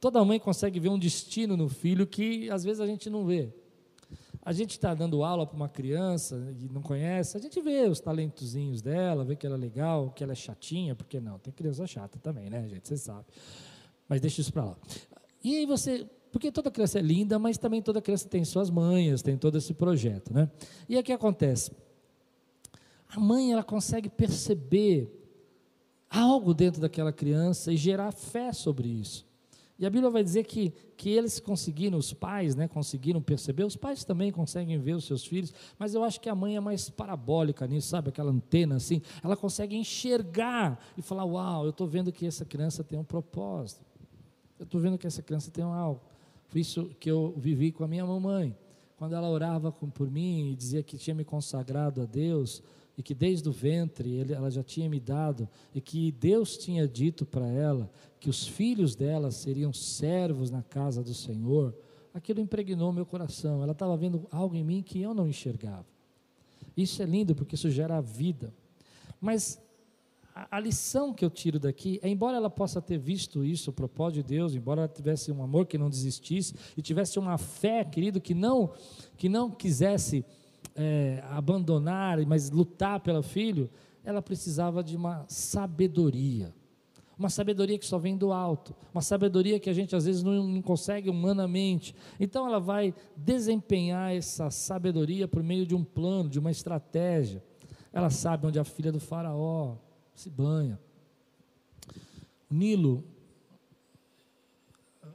[0.00, 3.52] Toda mãe consegue ver um destino no filho que às vezes a gente não vê.
[4.48, 8.00] A gente está dando aula para uma criança e não conhece, a gente vê os
[8.00, 11.86] talentozinhos dela, vê que ela é legal, que ela é chatinha, porque não, tem criança
[11.86, 12.88] chata também, né, gente?
[12.88, 13.26] Você sabe.
[14.08, 14.76] Mas deixa isso para lá.
[15.44, 19.20] E aí você, porque toda criança é linda, mas também toda criança tem suas manhas,
[19.20, 20.50] tem todo esse projeto, né?
[20.88, 21.70] E aí o que acontece?
[23.06, 25.14] A mãe ela consegue perceber
[26.08, 29.27] algo dentro daquela criança e gerar fé sobre isso.
[29.78, 33.76] E a Bíblia vai dizer que, que eles conseguiram, os pais né, conseguiram perceber, os
[33.76, 36.90] pais também conseguem ver os seus filhos, mas eu acho que a mãe é mais
[36.90, 38.08] parabólica nisso, sabe?
[38.08, 42.82] Aquela antena assim, ela consegue enxergar e falar: Uau, eu estou vendo que essa criança
[42.82, 43.80] tem um propósito,
[44.58, 46.00] eu estou vendo que essa criança tem algo.
[46.48, 48.56] Foi isso que eu vivi com a minha mamãe.
[48.96, 52.64] Quando ela orava por mim e dizia que tinha me consagrado a Deus,
[52.98, 56.88] e que desde o ventre ele, ela já tinha me dado, e que Deus tinha
[56.88, 61.72] dito para ela que os filhos dela seriam servos na casa do Senhor,
[62.12, 63.62] aquilo impregnou meu coração.
[63.62, 65.86] Ela estava vendo algo em mim que eu não enxergava.
[66.76, 68.52] Isso é lindo porque isso gera vida.
[69.20, 69.62] Mas
[70.34, 73.72] a, a lição que eu tiro daqui é, embora ela possa ter visto isso, o
[73.72, 77.84] propósito de Deus, embora ela tivesse um amor que não desistisse e tivesse uma fé,
[77.84, 78.72] querido, que não
[79.16, 80.24] que não quisesse
[80.78, 83.68] é, abandonar, mas lutar pelo filho,
[84.04, 86.54] ela precisava de uma sabedoria.
[87.18, 90.46] Uma sabedoria que só vem do alto, uma sabedoria que a gente às vezes não,
[90.46, 91.92] não consegue humanamente.
[92.20, 97.42] Então ela vai desempenhar essa sabedoria por meio de um plano, de uma estratégia.
[97.92, 99.74] Ela sabe onde a filha do Faraó
[100.14, 100.78] se banha.
[102.48, 103.04] Nilo,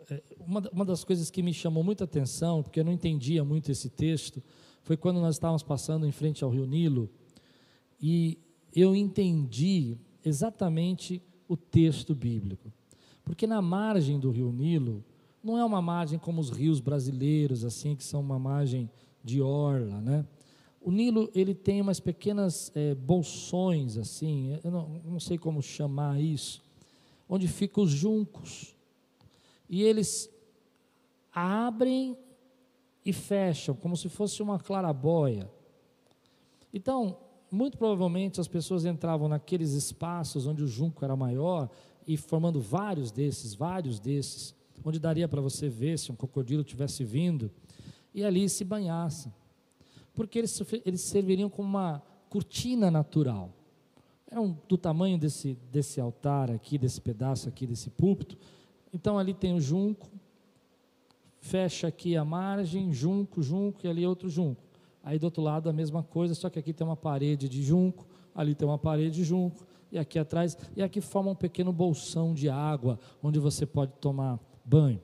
[0.09, 3.71] é, uma, uma das coisas que me chamou muita atenção, porque eu não entendia muito
[3.71, 4.43] esse texto,
[4.83, 7.09] foi quando nós estávamos passando em frente ao Rio Nilo
[7.99, 8.37] e
[8.75, 12.71] eu entendi exatamente o texto bíblico.
[13.23, 15.03] Porque na margem do Rio Nilo,
[15.41, 18.89] não é uma margem como os rios brasileiros, assim, que são uma margem
[19.23, 20.25] de orla, né?
[20.81, 26.19] O Nilo, ele tem umas pequenas é, bolsões, assim, eu não, não sei como chamar
[26.19, 26.61] isso,
[27.27, 28.75] onde ficam os juncos.
[29.69, 30.29] E eles
[31.33, 32.17] abrem
[33.05, 35.49] e fecham, como se fosse uma clarabóia.
[36.73, 37.17] Então,
[37.51, 41.69] muito provavelmente as pessoas entravam naqueles espaços onde o junco era maior
[42.07, 47.03] e formando vários desses, vários desses, onde daria para você ver se um crocodilo tivesse
[47.03, 47.51] vindo.
[48.15, 49.33] e ali se banhassem,
[50.13, 53.51] porque eles, eles serviriam como uma cortina natural.
[54.29, 58.37] Eram do tamanho desse, desse altar aqui, desse pedaço aqui, desse púlpito.
[58.91, 60.07] Então ali tem o junco,
[61.43, 64.63] fecha aqui a margem, junco, junco, e ali outro junco.
[65.03, 68.07] Aí do outro lado a mesma coisa, só que aqui tem uma parede de junco,
[68.33, 72.33] ali tem uma parede de junco, e aqui atrás, e aqui forma um pequeno bolsão
[72.33, 75.01] de água, onde você pode tomar banho.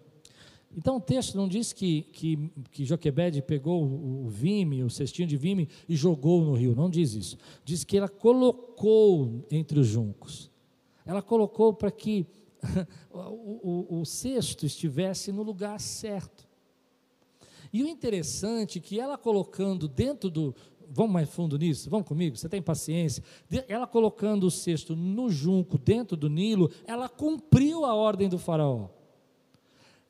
[0.75, 5.35] Então o texto não diz que, que, que Joquebede pegou o vime, o cestinho de
[5.35, 7.37] vime e jogou no rio, não diz isso.
[7.65, 10.49] Diz que ela colocou entre os juncos.
[11.05, 12.25] Ela colocou para que
[13.11, 16.47] o, o, o cesto estivesse no lugar certo.
[17.71, 20.55] E o interessante é que ela colocando dentro do.
[20.91, 21.89] Vamos mais fundo nisso?
[21.89, 22.35] Vamos comigo?
[22.35, 23.23] Você tem paciência?
[23.67, 28.89] Ela colocando o cesto no junco, dentro do Nilo, ela cumpriu a ordem do faraó.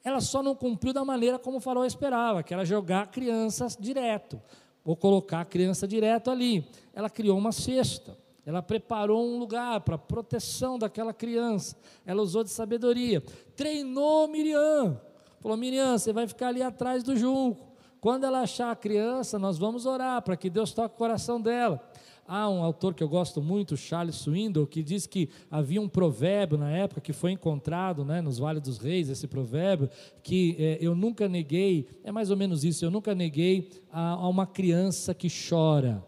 [0.01, 3.67] Ela só não cumpriu da maneira como o faraó esperava, que era jogar a criança
[3.77, 4.41] direto,
[4.85, 6.65] ou colocar a criança direto ali.
[6.93, 8.17] Ela criou uma cesta.
[8.45, 11.75] Ela preparou um lugar para proteção daquela criança.
[12.06, 13.21] Ela usou de sabedoria.
[13.56, 14.99] Treinou Miriam.
[15.39, 17.67] Falou: Miriam, você vai ficar ali atrás do junco.
[18.02, 21.82] Quando ela achar a criança, nós vamos orar para que Deus toque o coração dela.
[22.25, 26.60] Há um autor que eu gosto muito, Charles Swindoll, que diz que havia um provérbio
[26.60, 29.89] na época que foi encontrado né, nos Vales dos Reis, esse provérbio,
[30.21, 34.28] que é, eu nunca neguei, é mais ou menos isso, eu nunca neguei a, a
[34.30, 36.06] uma criança que chora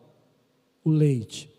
[0.85, 1.50] o leite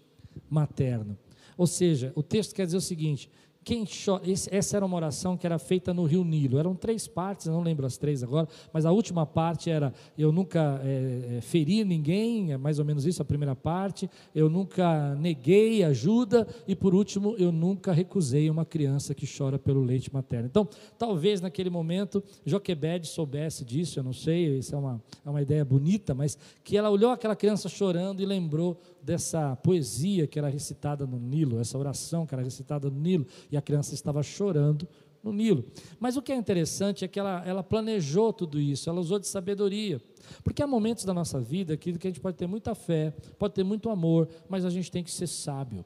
[0.53, 1.17] materno.
[1.57, 3.31] Ou seja, o texto quer dizer o seguinte:
[3.65, 6.59] quem chora, essa era uma oração que era feita no Rio Nilo.
[6.59, 10.81] Eram três partes, não lembro as três agora, mas a última parte era: eu nunca
[10.83, 14.11] é, feri ninguém, é mais ou menos isso a primeira parte.
[14.35, 19.83] Eu nunca neguei ajuda e por último, eu nunca recusei uma criança que chora pelo
[19.83, 20.47] leite materno.
[20.47, 25.41] Então, talvez naquele momento Joquebede soubesse disso, eu não sei, isso é uma, é uma
[25.41, 30.49] ideia bonita, mas que ela olhou aquela criança chorando e lembrou dessa poesia que era
[30.49, 34.88] recitada no Nilo, essa oração que era recitada no Nilo, e a criança estava chorando
[35.23, 35.65] no Nilo.
[35.99, 39.27] Mas o que é interessante é que ela, ela planejou tudo isso, ela usou de
[39.27, 40.01] sabedoria.
[40.43, 43.65] Porque há momentos da nossa vida que a gente pode ter muita fé, pode ter
[43.65, 45.85] muito amor, mas a gente tem que ser sábio.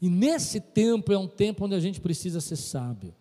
[0.00, 3.14] E nesse tempo é um tempo onde a gente precisa ser sábio.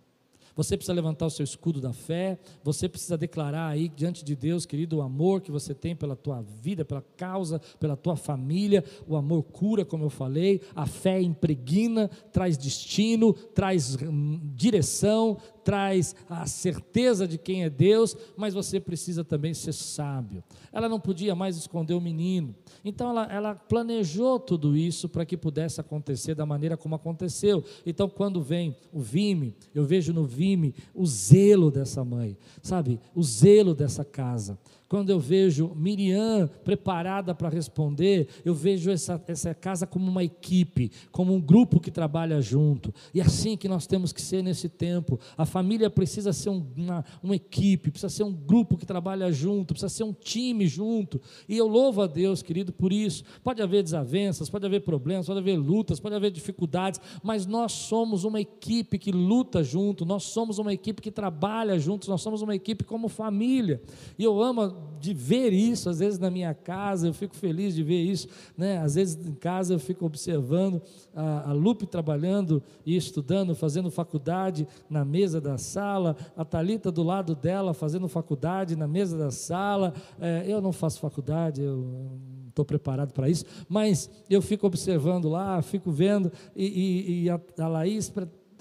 [0.56, 4.66] Você precisa levantar o seu escudo da fé, você precisa declarar aí diante de Deus,
[4.66, 8.84] querido, o amor que você tem pela tua vida, pela causa, pela tua família.
[9.08, 16.15] O amor cura, como eu falei, a fé impregna, traz destino, traz hum, direção, traz
[16.30, 20.43] a certeza de quem é Deus, mas você precisa também ser sábio.
[20.71, 25.38] Ela não podia mais esconder o menino, então ela, ela planejou tudo isso para que
[25.38, 27.63] pudesse acontecer da maneira como aconteceu.
[27.86, 33.00] Então, quando vem o Vime, eu vejo no Vime o zelo dessa mãe, sabe?
[33.15, 34.58] O zelo dessa casa
[34.91, 40.91] quando eu vejo Miriam preparada para responder, eu vejo essa, essa casa como uma equipe,
[41.13, 42.93] como um grupo que trabalha junto.
[43.13, 45.17] E é assim que nós temos que ser nesse tempo.
[45.38, 49.88] A família precisa ser uma, uma equipe, precisa ser um grupo que trabalha junto, precisa
[49.88, 51.21] ser um time junto.
[51.47, 53.23] E eu louvo a Deus, querido, por isso.
[53.41, 58.25] Pode haver desavenças, pode haver problemas, pode haver lutas, pode haver dificuldades, mas nós somos
[58.25, 62.54] uma equipe que luta junto, nós somos uma equipe que trabalha juntos, nós somos uma
[62.54, 63.82] equipe como família.
[64.19, 67.84] E eu amo de ver isso, às vezes na minha casa, eu fico feliz de
[67.84, 68.78] ver isso, né?
[68.78, 70.82] às vezes em casa eu fico observando
[71.15, 77.02] a, a Lupe trabalhando e estudando, fazendo faculdade na mesa da sala, a Talita do
[77.02, 82.65] lado dela fazendo faculdade na mesa da sala, é, eu não faço faculdade, eu estou
[82.65, 87.67] preparado para isso, mas eu fico observando lá, fico vendo, e, e, e a, a
[87.67, 88.12] Laís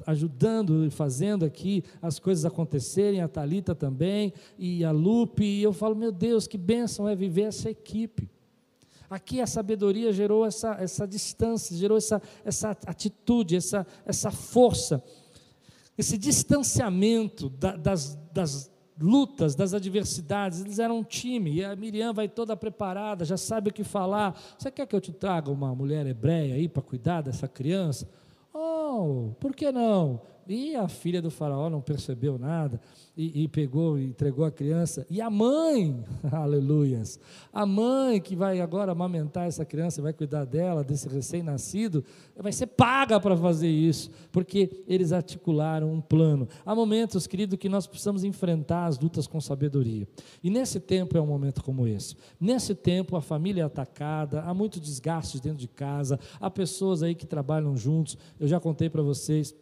[0.07, 5.73] ajudando e fazendo aqui as coisas acontecerem, a Talita também e a Lupe, e eu
[5.73, 8.29] falo, meu Deus, que bênção é viver essa equipe.
[9.11, 15.03] Aqui a sabedoria gerou essa, essa distância, gerou essa, essa atitude, essa, essa força,
[15.99, 20.61] esse distanciamento da, das, das lutas, das adversidades.
[20.61, 24.41] Eles eram um time, e a Miriam vai toda preparada, já sabe o que falar.
[24.57, 28.09] Você quer que eu te traga uma mulher hebreia aí para cuidar dessa criança?
[28.53, 30.21] Oh, por que não?
[30.53, 32.81] E a filha do faraó não percebeu nada
[33.17, 35.07] e, e, pegou e entregou a criança.
[35.09, 37.21] E a mãe, aleluias,
[37.53, 42.05] a mãe que vai agora amamentar essa criança, vai cuidar dela, desse recém-nascido,
[42.37, 46.49] vai ser paga para fazer isso, porque eles articularam um plano.
[46.67, 50.09] Há momentos, querido, que nós precisamos enfrentar as lutas com sabedoria.
[50.43, 52.17] E nesse tempo é um momento como esse.
[52.41, 57.15] Nesse tempo a família é atacada, há muito desgaste dentro de casa, há pessoas aí
[57.15, 58.19] que trabalham juntos.
[58.41, 59.55] Eu já contei para vocês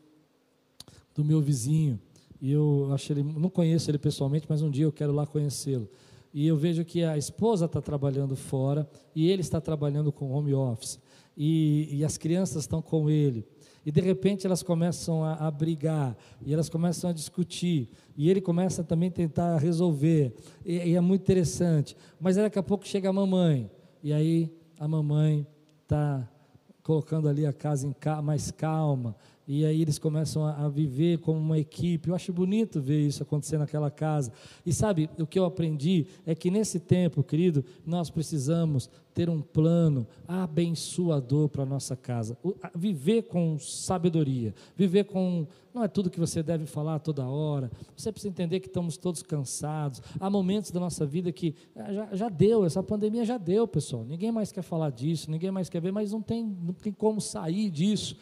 [1.18, 1.98] do meu vizinho.
[2.40, 5.88] E eu acho ele, não conheço ele pessoalmente, mas um dia eu quero lá conhecê-lo.
[6.32, 10.54] e eu vejo que a esposa está trabalhando fora e ele está trabalhando com home
[10.54, 11.00] office
[11.36, 13.44] e, e as crianças estão com ele.
[13.84, 18.40] E de repente elas começam a, a, brigar, e elas começam a discutir, e ele
[18.40, 21.96] começa também a tentar resolver, e, e é muito interessante.
[22.20, 23.70] Mas daqui a pouco chega a mamãe,
[24.02, 25.46] e aí a mamãe
[25.82, 26.28] está
[26.82, 29.16] colocando ali a casa em mais calma,
[29.48, 32.10] e aí eles começam a, viver como uma equipe.
[32.10, 34.30] Eu acho bonito ver isso acontecer naquela casa.
[34.64, 39.40] E sabe, o que eu aprendi é que nesse tempo, querido, nós precisamos ter um
[39.40, 42.36] plano abençoador para a nossa casa.
[42.76, 45.46] Viver com sabedoria, viver com.
[45.72, 47.70] Não é tudo que você deve falar toda hora.
[47.96, 50.02] Você precisa entender que estamos todos cansados.
[50.20, 54.04] Há momentos da nossa vida que ah, já, já deu, essa pandemia já deu, pessoal.
[54.04, 57.18] Ninguém mais quer falar disso, ninguém mais quer ver, mas não tem, não tem como
[57.18, 58.14] sair disso.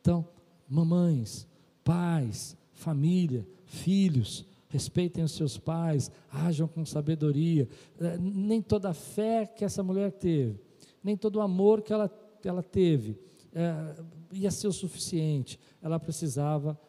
[0.00, 0.26] Então,
[0.72, 1.46] mamães,
[1.84, 7.68] pais, família, filhos, respeitem os seus pais, ajam com sabedoria.
[8.00, 10.58] É, nem toda a fé que essa mulher teve,
[11.04, 12.10] nem todo o amor que ela,
[12.42, 13.18] ela teve,
[13.54, 13.94] é,
[14.32, 15.60] ia ser o suficiente.
[15.82, 16.80] Ela precisava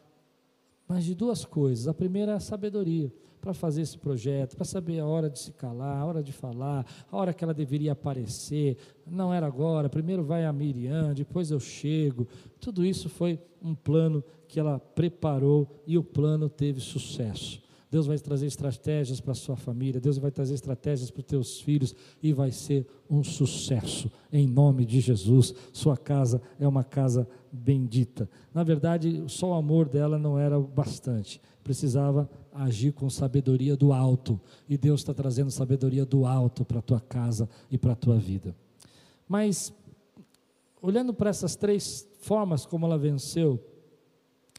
[0.88, 1.86] mais de duas coisas.
[1.86, 3.14] A primeira é a sabedoria
[3.44, 6.86] para fazer esse projeto, para saber a hora de se calar, a hora de falar,
[7.12, 8.78] a hora que ela deveria aparecer.
[9.06, 12.26] Não era agora, primeiro vai a Miriam, depois eu chego.
[12.58, 17.62] Tudo isso foi um plano que ela preparou e o plano teve sucesso.
[17.92, 21.60] Deus vai trazer estratégias para a sua família, Deus vai trazer estratégias para os teus
[21.60, 25.54] filhos e vai ser um sucesso, em nome de Jesus.
[25.74, 28.28] Sua casa é uma casa bendita.
[28.54, 34.40] Na verdade, só o amor dela não era bastante, precisava agir com sabedoria do alto.
[34.70, 38.18] E Deus está trazendo sabedoria do alto para a tua casa e para a tua
[38.18, 38.56] vida.
[39.28, 39.74] Mas,
[40.82, 43.60] olhando para essas três formas como ela venceu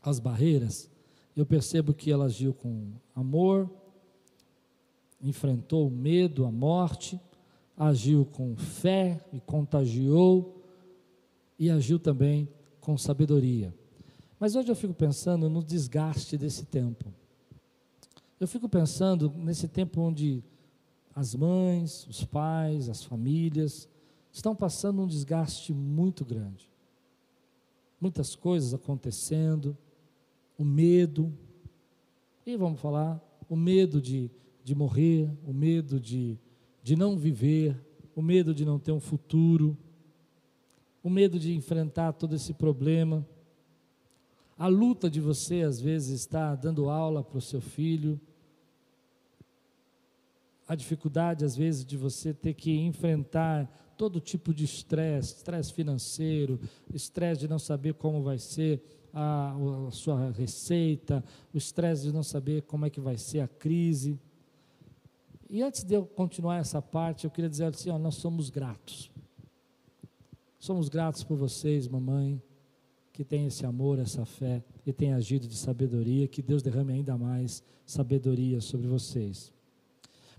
[0.03, 0.91] as barreiras,
[1.37, 3.71] eu percebo que ela agiu com amor,
[5.23, 7.21] enfrentou o medo, a morte,
[7.77, 10.63] agiu com fé e contagiou,
[11.59, 12.49] e agiu também
[12.81, 13.75] com sabedoria.
[14.39, 17.07] Mas hoje eu fico pensando no desgaste desse tempo.
[18.41, 20.43] Eu fico pensando nesse tempo onde
[21.15, 23.89] as mães, os pais, as famílias
[24.33, 26.69] estão passando um desgaste muito grande.
[28.01, 29.77] Muitas coisas acontecendo,
[30.59, 31.33] o medo,
[32.45, 34.31] e vamos falar, o medo de,
[34.65, 36.37] de morrer, o medo de,
[36.83, 37.81] de não viver,
[38.17, 39.79] o medo de não ter um futuro,
[41.03, 43.27] o medo de enfrentar todo esse problema.
[44.57, 48.21] A luta de você, às vezes, está dando aula para o seu filho.
[50.67, 56.61] A dificuldade, às vezes, de você ter que enfrentar todo tipo de estresse, estresse financeiro,
[56.93, 58.83] estresse de não saber como vai ser
[59.13, 59.55] a,
[59.87, 64.19] a sua receita, o estresse de não saber como é que vai ser a crise.
[65.51, 69.11] E antes de eu continuar essa parte, eu queria dizer assim: ó, nós somos gratos.
[70.59, 72.43] Somos gratos por vocês, mamãe,
[73.15, 77.17] que tem esse amor, essa fé e tem agido de sabedoria, que Deus derrame ainda
[77.17, 79.53] mais sabedoria sobre vocês.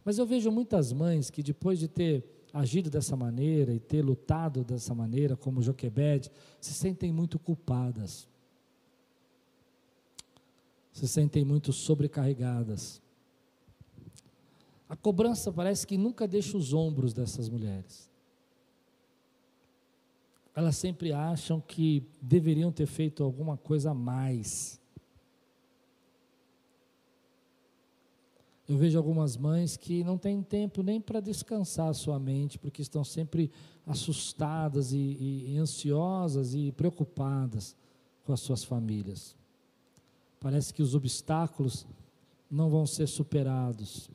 [0.04, 4.62] Mas eu vejo muitas mães que depois de ter agido dessa maneira e ter lutado
[4.66, 8.28] dessa maneira, como Joquebed, se sentem muito culpadas.
[10.92, 13.02] Se sentem muito sobrecarregadas.
[14.90, 18.14] A cobrança parece que nunca deixa os ombros dessas mulheres
[20.56, 24.80] elas sempre acham que deveriam ter feito alguma coisa a mais.
[28.68, 32.82] Eu vejo algumas mães que não têm tempo nem para descansar a sua mente, porque
[32.82, 33.52] estão sempre
[33.86, 37.76] assustadas e, e, e ansiosas e preocupadas
[38.24, 39.36] com as suas famílias.
[40.40, 41.86] Parece que os obstáculos
[42.50, 44.10] não vão ser superados.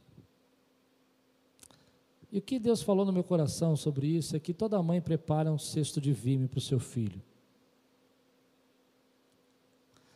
[2.33, 5.51] E o que Deus falou no meu coração sobre isso é que toda mãe prepara
[5.53, 7.21] um cesto de vime para o seu filho.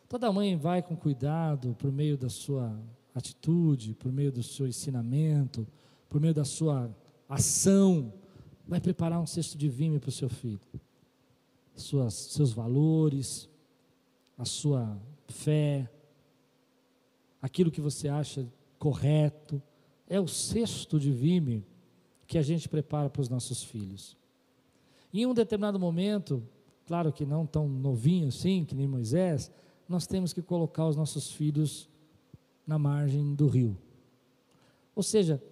[0.09, 2.79] Toda mãe vai com cuidado por meio da sua
[3.13, 5.67] atitude, por meio do seu ensinamento,
[6.09, 6.95] por meio da sua
[7.29, 8.13] ação,
[8.67, 10.61] vai preparar um cesto de vime para o seu filho.
[11.75, 13.49] Suas, seus valores,
[14.39, 14.97] a sua
[15.27, 15.91] fé,
[17.43, 18.47] aquilo que você acha
[18.79, 19.61] correto,
[20.09, 21.65] é o cesto de vime
[22.27, 24.17] que a gente prepara para os nossos filhos.
[25.13, 26.43] Em um determinado momento,
[26.87, 29.51] claro que não tão novinho assim, que nem Moisés,
[29.89, 31.89] nós temos que colocar os nossos filhos
[32.67, 33.77] na margem do rio.
[34.95, 35.43] Ou seja,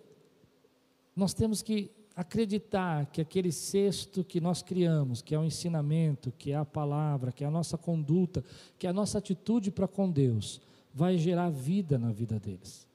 [1.14, 6.52] nós temos que acreditar que aquele cesto que nós criamos, que é o ensinamento, que
[6.52, 8.44] é a palavra, que é a nossa conduta,
[8.78, 10.60] que é a nossa atitude para com Deus,
[10.94, 12.86] vai gerar vida na vida deles.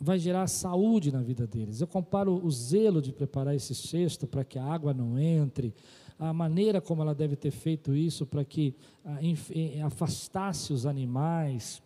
[0.00, 1.80] Vai gerar saúde na vida deles.
[1.80, 5.74] Eu comparo o zelo de preparar esse cesto para que a água não entre,
[6.18, 8.74] a maneira como ela deve ter feito isso para que
[9.04, 9.18] ah,
[9.86, 11.82] afastasse os animais.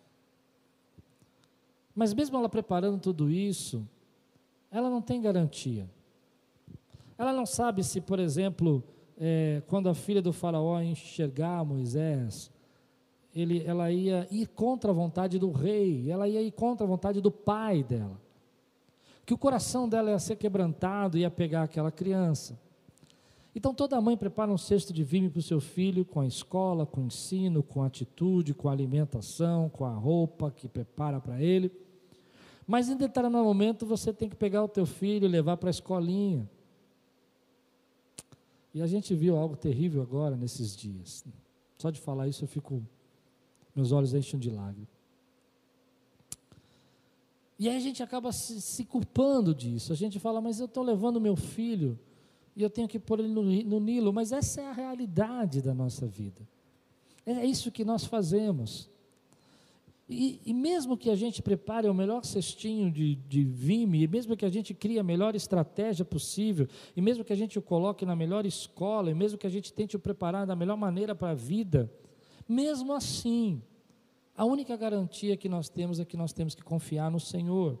[1.95, 3.87] Mas mesmo ela preparando tudo isso,
[4.71, 5.87] ela não tem garantia.
[7.17, 8.83] Ela não sabe se, por exemplo,
[9.17, 12.51] é, quando a filha do faraó enxergar Moisés,
[13.35, 17.19] ele, ela ia ir contra a vontade do rei, ela ia ir contra a vontade
[17.19, 18.19] do pai dela.
[19.25, 22.59] Que o coração dela ia ser quebrantado ia pegar aquela criança.
[23.55, 26.85] Então toda mãe prepara um cesto de vime para o seu filho, com a escola,
[26.85, 31.41] com o ensino, com a atitude, com a alimentação, com a roupa que prepara para
[31.41, 31.71] ele.
[32.65, 35.71] Mas em determinado momento você tem que pegar o teu filho e levar para a
[35.71, 36.49] escolinha.
[38.73, 41.23] E a gente viu algo terrível agora nesses dias.
[41.77, 42.81] Só de falar isso eu fico,
[43.75, 44.93] meus olhos enchem de lágrimas.
[47.57, 49.93] E aí a gente acaba se, se culpando disso.
[49.93, 51.97] A gente fala, mas eu estou levando meu filho
[52.55, 54.11] e eu tenho que pôr ele no, no Nilo.
[54.11, 56.41] Mas essa é a realidade da nossa vida.
[57.25, 58.89] É isso que nós fazemos.
[60.09, 64.35] E, e, mesmo que a gente prepare o melhor cestinho de, de vime, e mesmo
[64.35, 68.05] que a gente crie a melhor estratégia possível, e mesmo que a gente o coloque
[68.05, 71.31] na melhor escola, e mesmo que a gente tente o preparar da melhor maneira para
[71.31, 71.89] a vida,
[72.53, 73.61] mesmo assim,
[74.37, 77.79] a única garantia que nós temos é que nós temos que confiar no Senhor.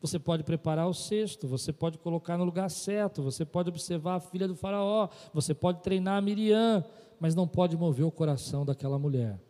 [0.00, 4.20] Você pode preparar o cesto, você pode colocar no lugar certo, você pode observar a
[4.20, 6.84] filha do Faraó, você pode treinar a Miriam,
[7.18, 9.40] mas não pode mover o coração daquela mulher.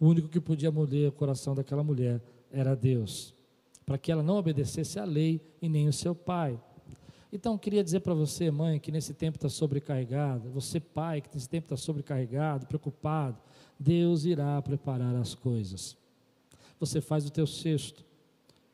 [0.00, 2.20] O único que podia mover o coração daquela mulher
[2.50, 3.32] era Deus,
[3.86, 6.60] para que ela não obedecesse à lei e nem o seu pai.
[7.34, 11.48] Então, queria dizer para você, mãe, que nesse tempo está sobrecarregada, você, pai, que nesse
[11.48, 13.36] tempo está sobrecarregado, preocupado,
[13.78, 15.96] Deus irá preparar as coisas.
[16.78, 18.04] Você faz o teu cesto,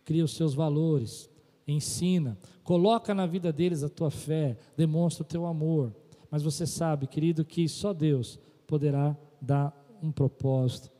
[0.04, 1.30] cria os seus valores,
[1.66, 5.94] ensina, coloca na vida deles a tua fé, demonstra o teu amor.
[6.30, 10.90] Mas você sabe, querido, que só Deus poderá dar um propósito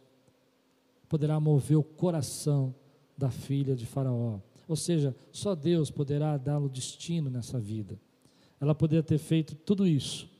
[1.11, 2.73] poderá mover o coração
[3.19, 4.39] da filha de Faraó.
[4.71, 7.99] Ou seja, só Deus poderá dar o destino nessa vida.
[8.61, 10.31] Ela poderia ter feito tudo isso,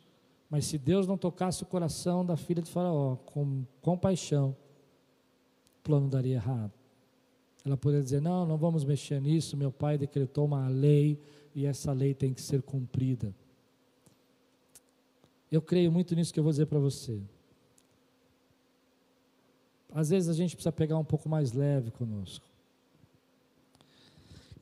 [0.49, 4.51] mas se Deus não tocasse o coração da filha de Faraó com compaixão,
[5.81, 6.71] o plano daria errado.
[7.65, 9.57] Ela poderia dizer: Não, não vamos mexer nisso.
[9.57, 11.19] Meu pai decretou uma lei
[11.53, 13.35] e essa lei tem que ser cumprida.
[15.51, 17.21] Eu creio muito nisso que eu vou dizer para você.
[19.93, 22.50] Às vezes a gente precisa pegar um pouco mais leve conosco.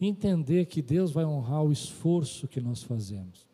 [0.00, 3.46] Entender que Deus vai honrar o esforço que nós fazemos.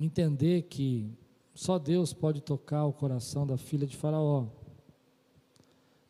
[0.00, 1.08] Entender que
[1.54, 4.46] só Deus pode tocar o coração da filha de Faraó.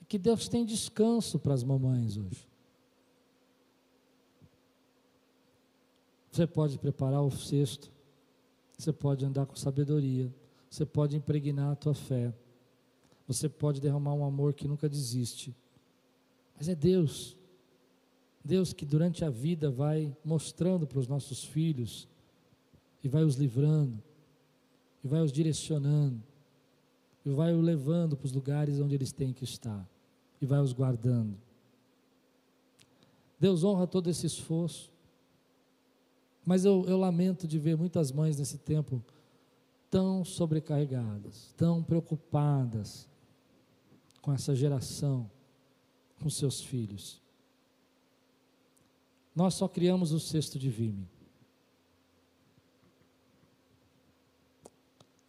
[0.00, 2.48] E que Deus tem descanso para as mamães hoje.
[6.30, 7.92] Você pode preparar o cesto,
[8.78, 10.32] você pode andar com sabedoria,
[10.70, 12.32] você pode impregnar a tua fé.
[13.28, 15.54] Você pode derramar um amor que nunca desiste.
[16.56, 17.36] Mas é Deus.
[18.44, 22.08] Deus que durante a vida vai mostrando para os nossos filhos
[23.02, 24.00] e vai os livrando,
[25.02, 26.22] e vai os direcionando,
[27.24, 29.88] e vai os levando para os lugares onde eles têm que estar,
[30.40, 31.36] e vai os guardando.
[33.40, 34.92] Deus honra todo esse esforço,
[36.44, 39.02] mas eu, eu lamento de ver muitas mães nesse tempo
[39.90, 43.08] tão sobrecarregadas, tão preocupadas
[44.20, 45.28] com essa geração,
[46.22, 47.20] com seus filhos.
[49.34, 51.08] Nós só criamos o cesto de vime.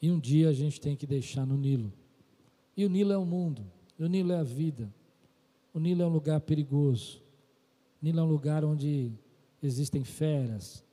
[0.02, 1.92] E um dia a gente tem que deixar no Nilo.
[2.76, 3.66] E o Nilo é o mundo,
[4.00, 4.94] o Nilo é a vida.
[5.74, 7.22] O Nilo é um lugar perigoso.
[8.02, 9.12] O Nilo é um lugar onde
[9.62, 10.84] existem feras,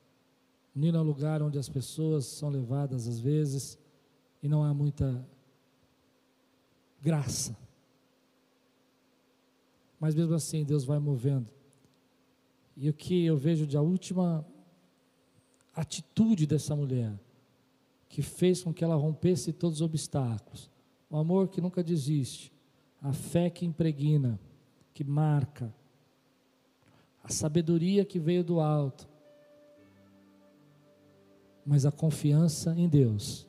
[0.80, 3.78] Nilo é um lugar onde as pessoas são levadas às vezes
[4.42, 5.26] e não há muita
[7.02, 7.56] graça.
[10.00, 11.52] Mas mesmo assim, Deus vai movendo.
[12.74, 14.44] E o que eu vejo de a última
[15.74, 17.12] atitude dessa mulher,
[18.08, 20.70] que fez com que ela rompesse todos os obstáculos,
[21.10, 22.50] o amor que nunca desiste,
[23.02, 24.40] a fé que impregna,
[24.94, 25.72] que marca,
[27.22, 29.06] a sabedoria que veio do alto,
[31.64, 33.46] mas a confiança em Deus.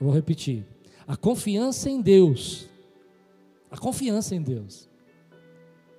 [0.00, 0.64] Eu vou repetir.
[1.06, 2.68] A confiança em Deus,
[3.70, 4.88] a confiança em Deus,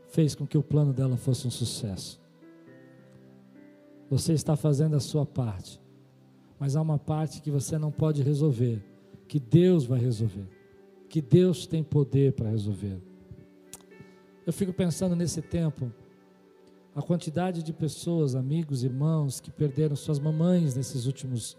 [0.07, 2.20] fez com que o plano dela fosse um sucesso.
[4.09, 5.80] Você está fazendo a sua parte,
[6.59, 8.84] mas há uma parte que você não pode resolver,
[9.28, 10.47] que Deus vai resolver.
[11.09, 13.01] que Deus tem poder para resolver.
[14.45, 15.91] Eu fico pensando nesse tempo,
[16.95, 21.57] a quantidade de pessoas, amigos, irmãos, que perderam suas mamães nesses últimos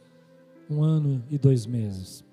[0.69, 2.25] um ano e dois meses.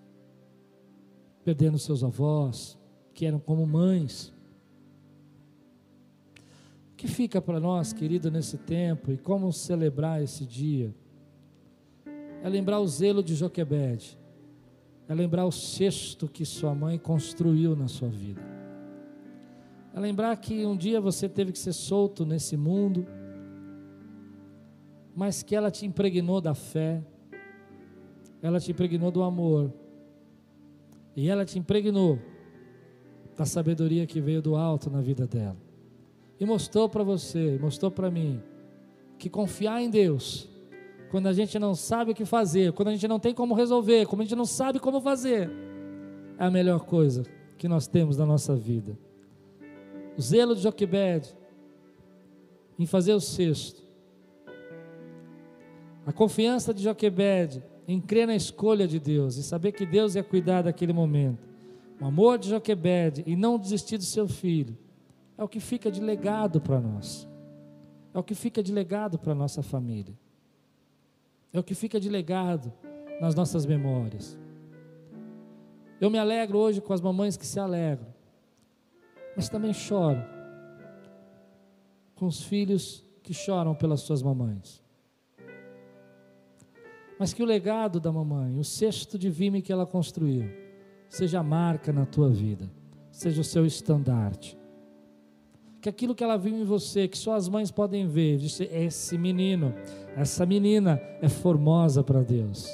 [1.44, 2.78] Perdendo seus avós,
[3.18, 4.32] que eram como mães.
[6.92, 10.94] O que fica para nós, querido, nesse tempo e como celebrar esse dia?
[12.44, 14.20] É lembrar o zelo de Joquebede,
[15.10, 18.40] é lembrar o cesto que sua mãe construiu na sua vida,
[19.96, 23.04] é lembrar que um dia você teve que ser solto nesse mundo,
[25.16, 27.04] mas que ela te impregnou da fé,
[28.44, 29.74] ela te impregnou do amor,
[31.16, 32.20] e ela te impregnou
[33.38, 35.56] da sabedoria que veio do alto na vida dela.
[36.40, 38.42] E mostrou para você, mostrou para mim,
[39.20, 40.50] que confiar em Deus,
[41.10, 44.06] quando a gente não sabe o que fazer, quando a gente não tem como resolver,
[44.08, 45.50] quando a gente não sabe como fazer,
[46.38, 47.24] é a melhor coisa
[47.58, 48.98] que nós temos na nossa vida.
[50.18, 51.36] O zelo de Joquebed
[52.78, 53.84] em fazer o sexto,
[56.06, 60.24] a confiança de Joquebed em crer na escolha de Deus e saber que Deus ia
[60.24, 61.47] cuidar daquele momento,
[62.00, 64.78] o amor de Joquebed e não desistir do seu filho
[65.38, 67.28] é o que fica de legado para nós.
[68.14, 70.18] É o que fica de legado para a nossa família.
[71.52, 72.72] É o que fica de legado
[73.20, 74.38] nas nossas memórias.
[76.00, 78.08] Eu me alegro hoje com as mamães que se alegram,
[79.36, 80.24] mas também choro
[82.16, 84.84] com os filhos que choram pelas suas mamães.
[87.20, 90.67] Mas que o legado da mamãe, o cesto de vime que ela construiu,
[91.10, 92.70] seja a marca na tua vida,
[93.12, 94.58] seja o seu estandarte
[95.88, 99.18] que aquilo que ela viu em você, que só as mães podem ver, disse: esse
[99.18, 99.74] menino,
[100.18, 102.70] essa menina é formosa para Deus.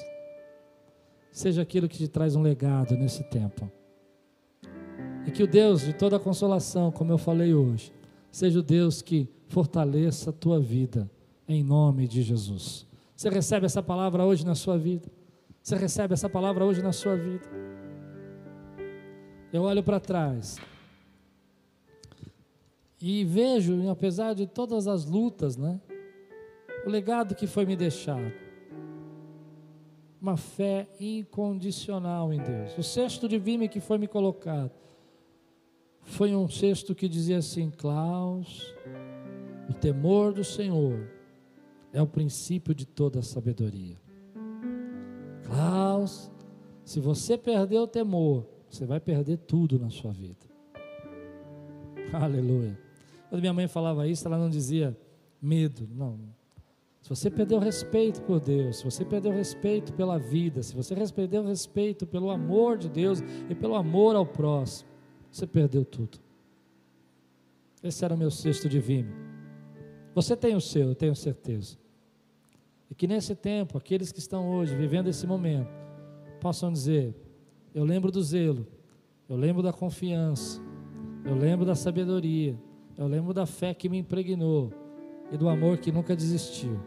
[1.32, 3.72] Seja aquilo que te traz um legado nesse tempo.
[5.28, 7.94] E que o Deus de toda consolação, como eu falei hoje,
[8.32, 11.10] seja o Deus que fortaleça a tua vida,
[11.48, 12.86] em nome de Jesus.
[13.16, 15.08] Você recebe essa palavra hoje na sua vida?
[15.62, 17.48] Você recebe essa palavra hoje na sua vida?
[19.54, 20.58] Eu olho para trás
[23.00, 25.80] e vejo, apesar de todas as lutas, né,
[26.88, 28.34] o legado que foi me deixado.
[30.20, 32.76] Uma fé incondicional em Deus.
[32.80, 34.72] O cesto de vime que foi me colocado
[36.02, 38.74] foi um cesto que dizia assim: Klaus,
[39.70, 41.12] o temor do Senhor
[41.92, 43.98] é o princípio de toda sabedoria.
[45.44, 46.32] Klaus,
[46.84, 50.46] se você perder o temor, você vai perder tudo na sua vida.
[52.12, 52.78] Aleluia.
[53.30, 54.98] Quando minha mãe falava isso, ela não dizia
[55.42, 56.20] medo, não.
[57.02, 60.74] Se você perdeu o respeito por Deus, se você perdeu o respeito pela vida, se
[60.76, 63.20] você perdeu o respeito pelo amor de Deus
[63.50, 64.90] e pelo amor ao próximo,
[65.30, 66.18] você perdeu tudo.
[67.84, 69.12] Esse era o meu cesto de vime.
[70.16, 71.78] Você tem o seu, eu tenho certeza.
[72.90, 75.70] E que nesse tempo, aqueles que estão hoje vivendo esse momento,
[76.40, 77.14] possam dizer:
[77.74, 78.68] Eu lembro do zelo,
[79.28, 80.62] eu lembro da confiança,
[81.26, 82.56] eu lembro da sabedoria,
[82.98, 84.72] eu lembro da fé que me impregnou
[85.32, 86.80] e do amor que nunca desistiu.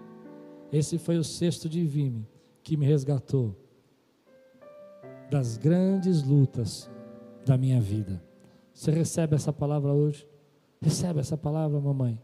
[0.72, 2.26] Esse foi o cesto de vime
[2.62, 3.57] que me resgatou
[5.30, 6.91] das grandes lutas
[7.45, 8.22] da minha vida.
[8.72, 10.28] Você recebe essa palavra hoje?
[10.80, 12.20] Recebe essa palavra, mamãe.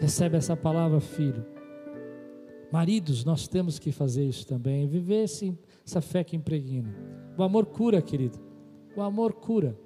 [0.00, 1.44] Recebe essa palavra, filho.
[2.72, 5.24] Maridos, nós temos que fazer isso também, viver
[5.84, 6.94] essa fé que impregna.
[7.38, 8.36] O amor cura, querido.
[8.96, 9.78] O amor cura.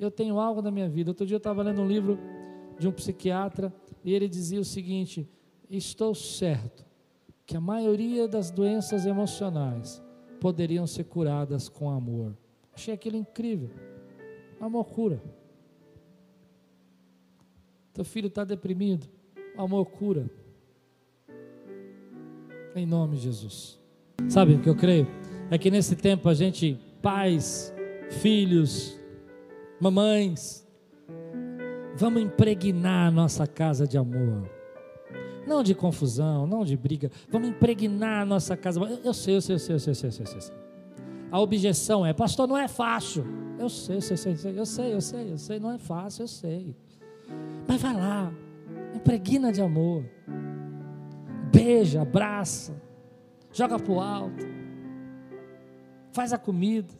[0.00, 1.10] Eu tenho algo na minha vida.
[1.10, 2.18] Outro dia eu estava lendo um livro
[2.78, 3.70] de um psiquiatra
[4.02, 5.28] e ele dizia o seguinte:
[5.68, 6.86] Estou certo
[7.44, 10.02] que a maioria das doenças emocionais
[10.40, 12.34] poderiam ser curadas com amor.
[12.72, 13.68] Achei aquilo incrível.
[14.58, 15.22] Amor cura.
[17.92, 19.06] Teu filho está deprimido.
[19.58, 20.30] Amor cura.
[22.74, 23.78] Em nome de Jesus.
[24.28, 25.17] Sabe o que eu creio?
[25.50, 27.74] É que nesse tempo a gente, pais,
[28.20, 28.98] filhos,
[29.80, 30.68] mamães,
[31.98, 34.48] Vamos impregnar a nossa casa de amor.
[35.44, 37.10] Não de confusão, não de briga.
[37.28, 38.80] Vamos impregnar a nossa casa.
[39.02, 40.54] Eu sei, eu sei, eu sei, eu sei, eu sei, eu sei, eu sei.
[41.28, 43.26] A objeção é, pastor, não é fácil.
[43.58, 46.22] Eu sei, eu sei, eu sei, eu sei, eu sei, eu sei, não é fácil,
[46.22, 46.76] eu sei.
[47.66, 48.32] Mas vai lá,
[48.94, 50.04] impregna de amor.
[51.52, 52.80] Beija, abraça,
[53.52, 54.57] joga para o alto.
[56.18, 56.92] Faz a comida,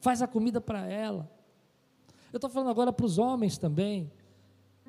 [0.00, 1.30] faz a comida para ela.
[2.32, 4.10] Eu estou falando agora para os homens também.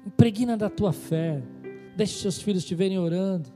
[0.06, 1.44] Impregna da tua fé.
[1.94, 3.50] Deixe seus filhos estiverem orando.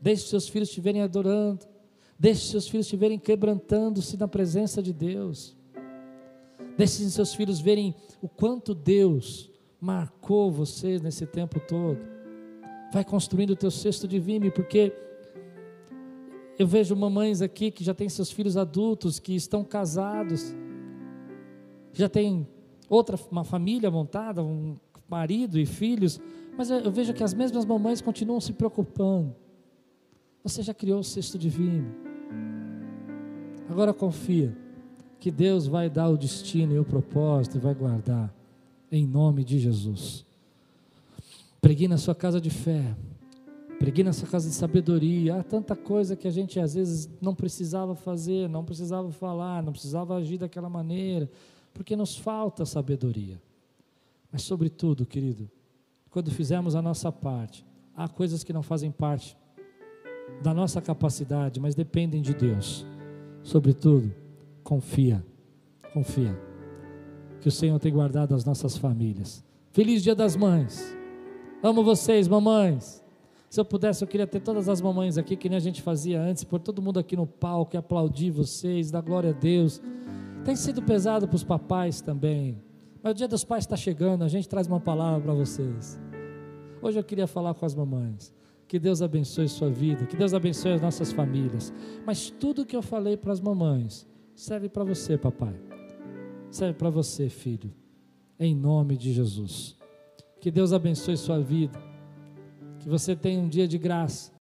[0.00, 1.66] Deixe seus filhos estiverem adorando.
[2.18, 5.54] Deixe seus filhos estiverem quebrantando-se na presença de Deus.
[6.78, 12.00] Deixem seus filhos verem o quanto Deus marcou vocês nesse tempo todo.
[12.90, 14.94] Vai construindo o teu cesto de vime, porque
[16.58, 20.54] eu vejo mamães aqui que já têm seus filhos adultos, que estão casados,
[21.92, 22.46] já tem
[22.88, 24.76] outra uma família montada, um
[25.08, 26.20] marido e filhos,
[26.56, 29.34] mas eu vejo que as mesmas mamães continuam se preocupando.
[30.42, 31.94] Você já criou o cesto divino.
[33.68, 34.56] Agora confia
[35.20, 38.34] que Deus vai dar o destino e o propósito e vai guardar
[38.90, 40.24] em nome de Jesus.
[41.60, 42.96] Pregue na sua casa de fé.
[43.78, 45.36] Pregue na sua casa de sabedoria.
[45.36, 49.72] Há tanta coisa que a gente às vezes não precisava fazer, não precisava falar, não
[49.72, 51.30] precisava agir daquela maneira
[51.78, 53.40] porque nos falta sabedoria.
[54.32, 55.48] Mas, sobretudo, querido,
[56.10, 57.64] quando fizermos a nossa parte,
[57.94, 59.36] há coisas que não fazem parte
[60.42, 62.84] da nossa capacidade, mas dependem de Deus.
[63.44, 64.12] Sobretudo,
[64.64, 65.24] confia,
[65.94, 66.36] confia,
[67.40, 69.44] que o Senhor tem guardado as nossas famílias.
[69.70, 70.82] Feliz Dia das Mães.
[71.62, 73.04] Amo vocês, mamães.
[73.48, 76.20] Se eu pudesse, eu queria ter todas as mamães aqui, que nem a gente fazia
[76.20, 79.80] antes, por todo mundo aqui no palco e aplaudir vocês, dar glória a Deus.
[80.44, 82.62] Tem sido pesado para os papais também.
[83.02, 85.98] Mas o dia dos pais está chegando, a gente traz uma palavra para vocês.
[86.82, 88.32] Hoje eu queria falar com as mamães.
[88.66, 91.72] Que Deus abençoe sua vida, que Deus abençoe as nossas famílias.
[92.04, 95.54] Mas tudo que eu falei para as mamães serve para você, papai.
[96.50, 97.72] Serve para você, filho.
[98.38, 99.74] Em nome de Jesus.
[100.38, 101.87] Que Deus abençoe sua vida.
[102.80, 104.30] Que você tenha um dia de graça.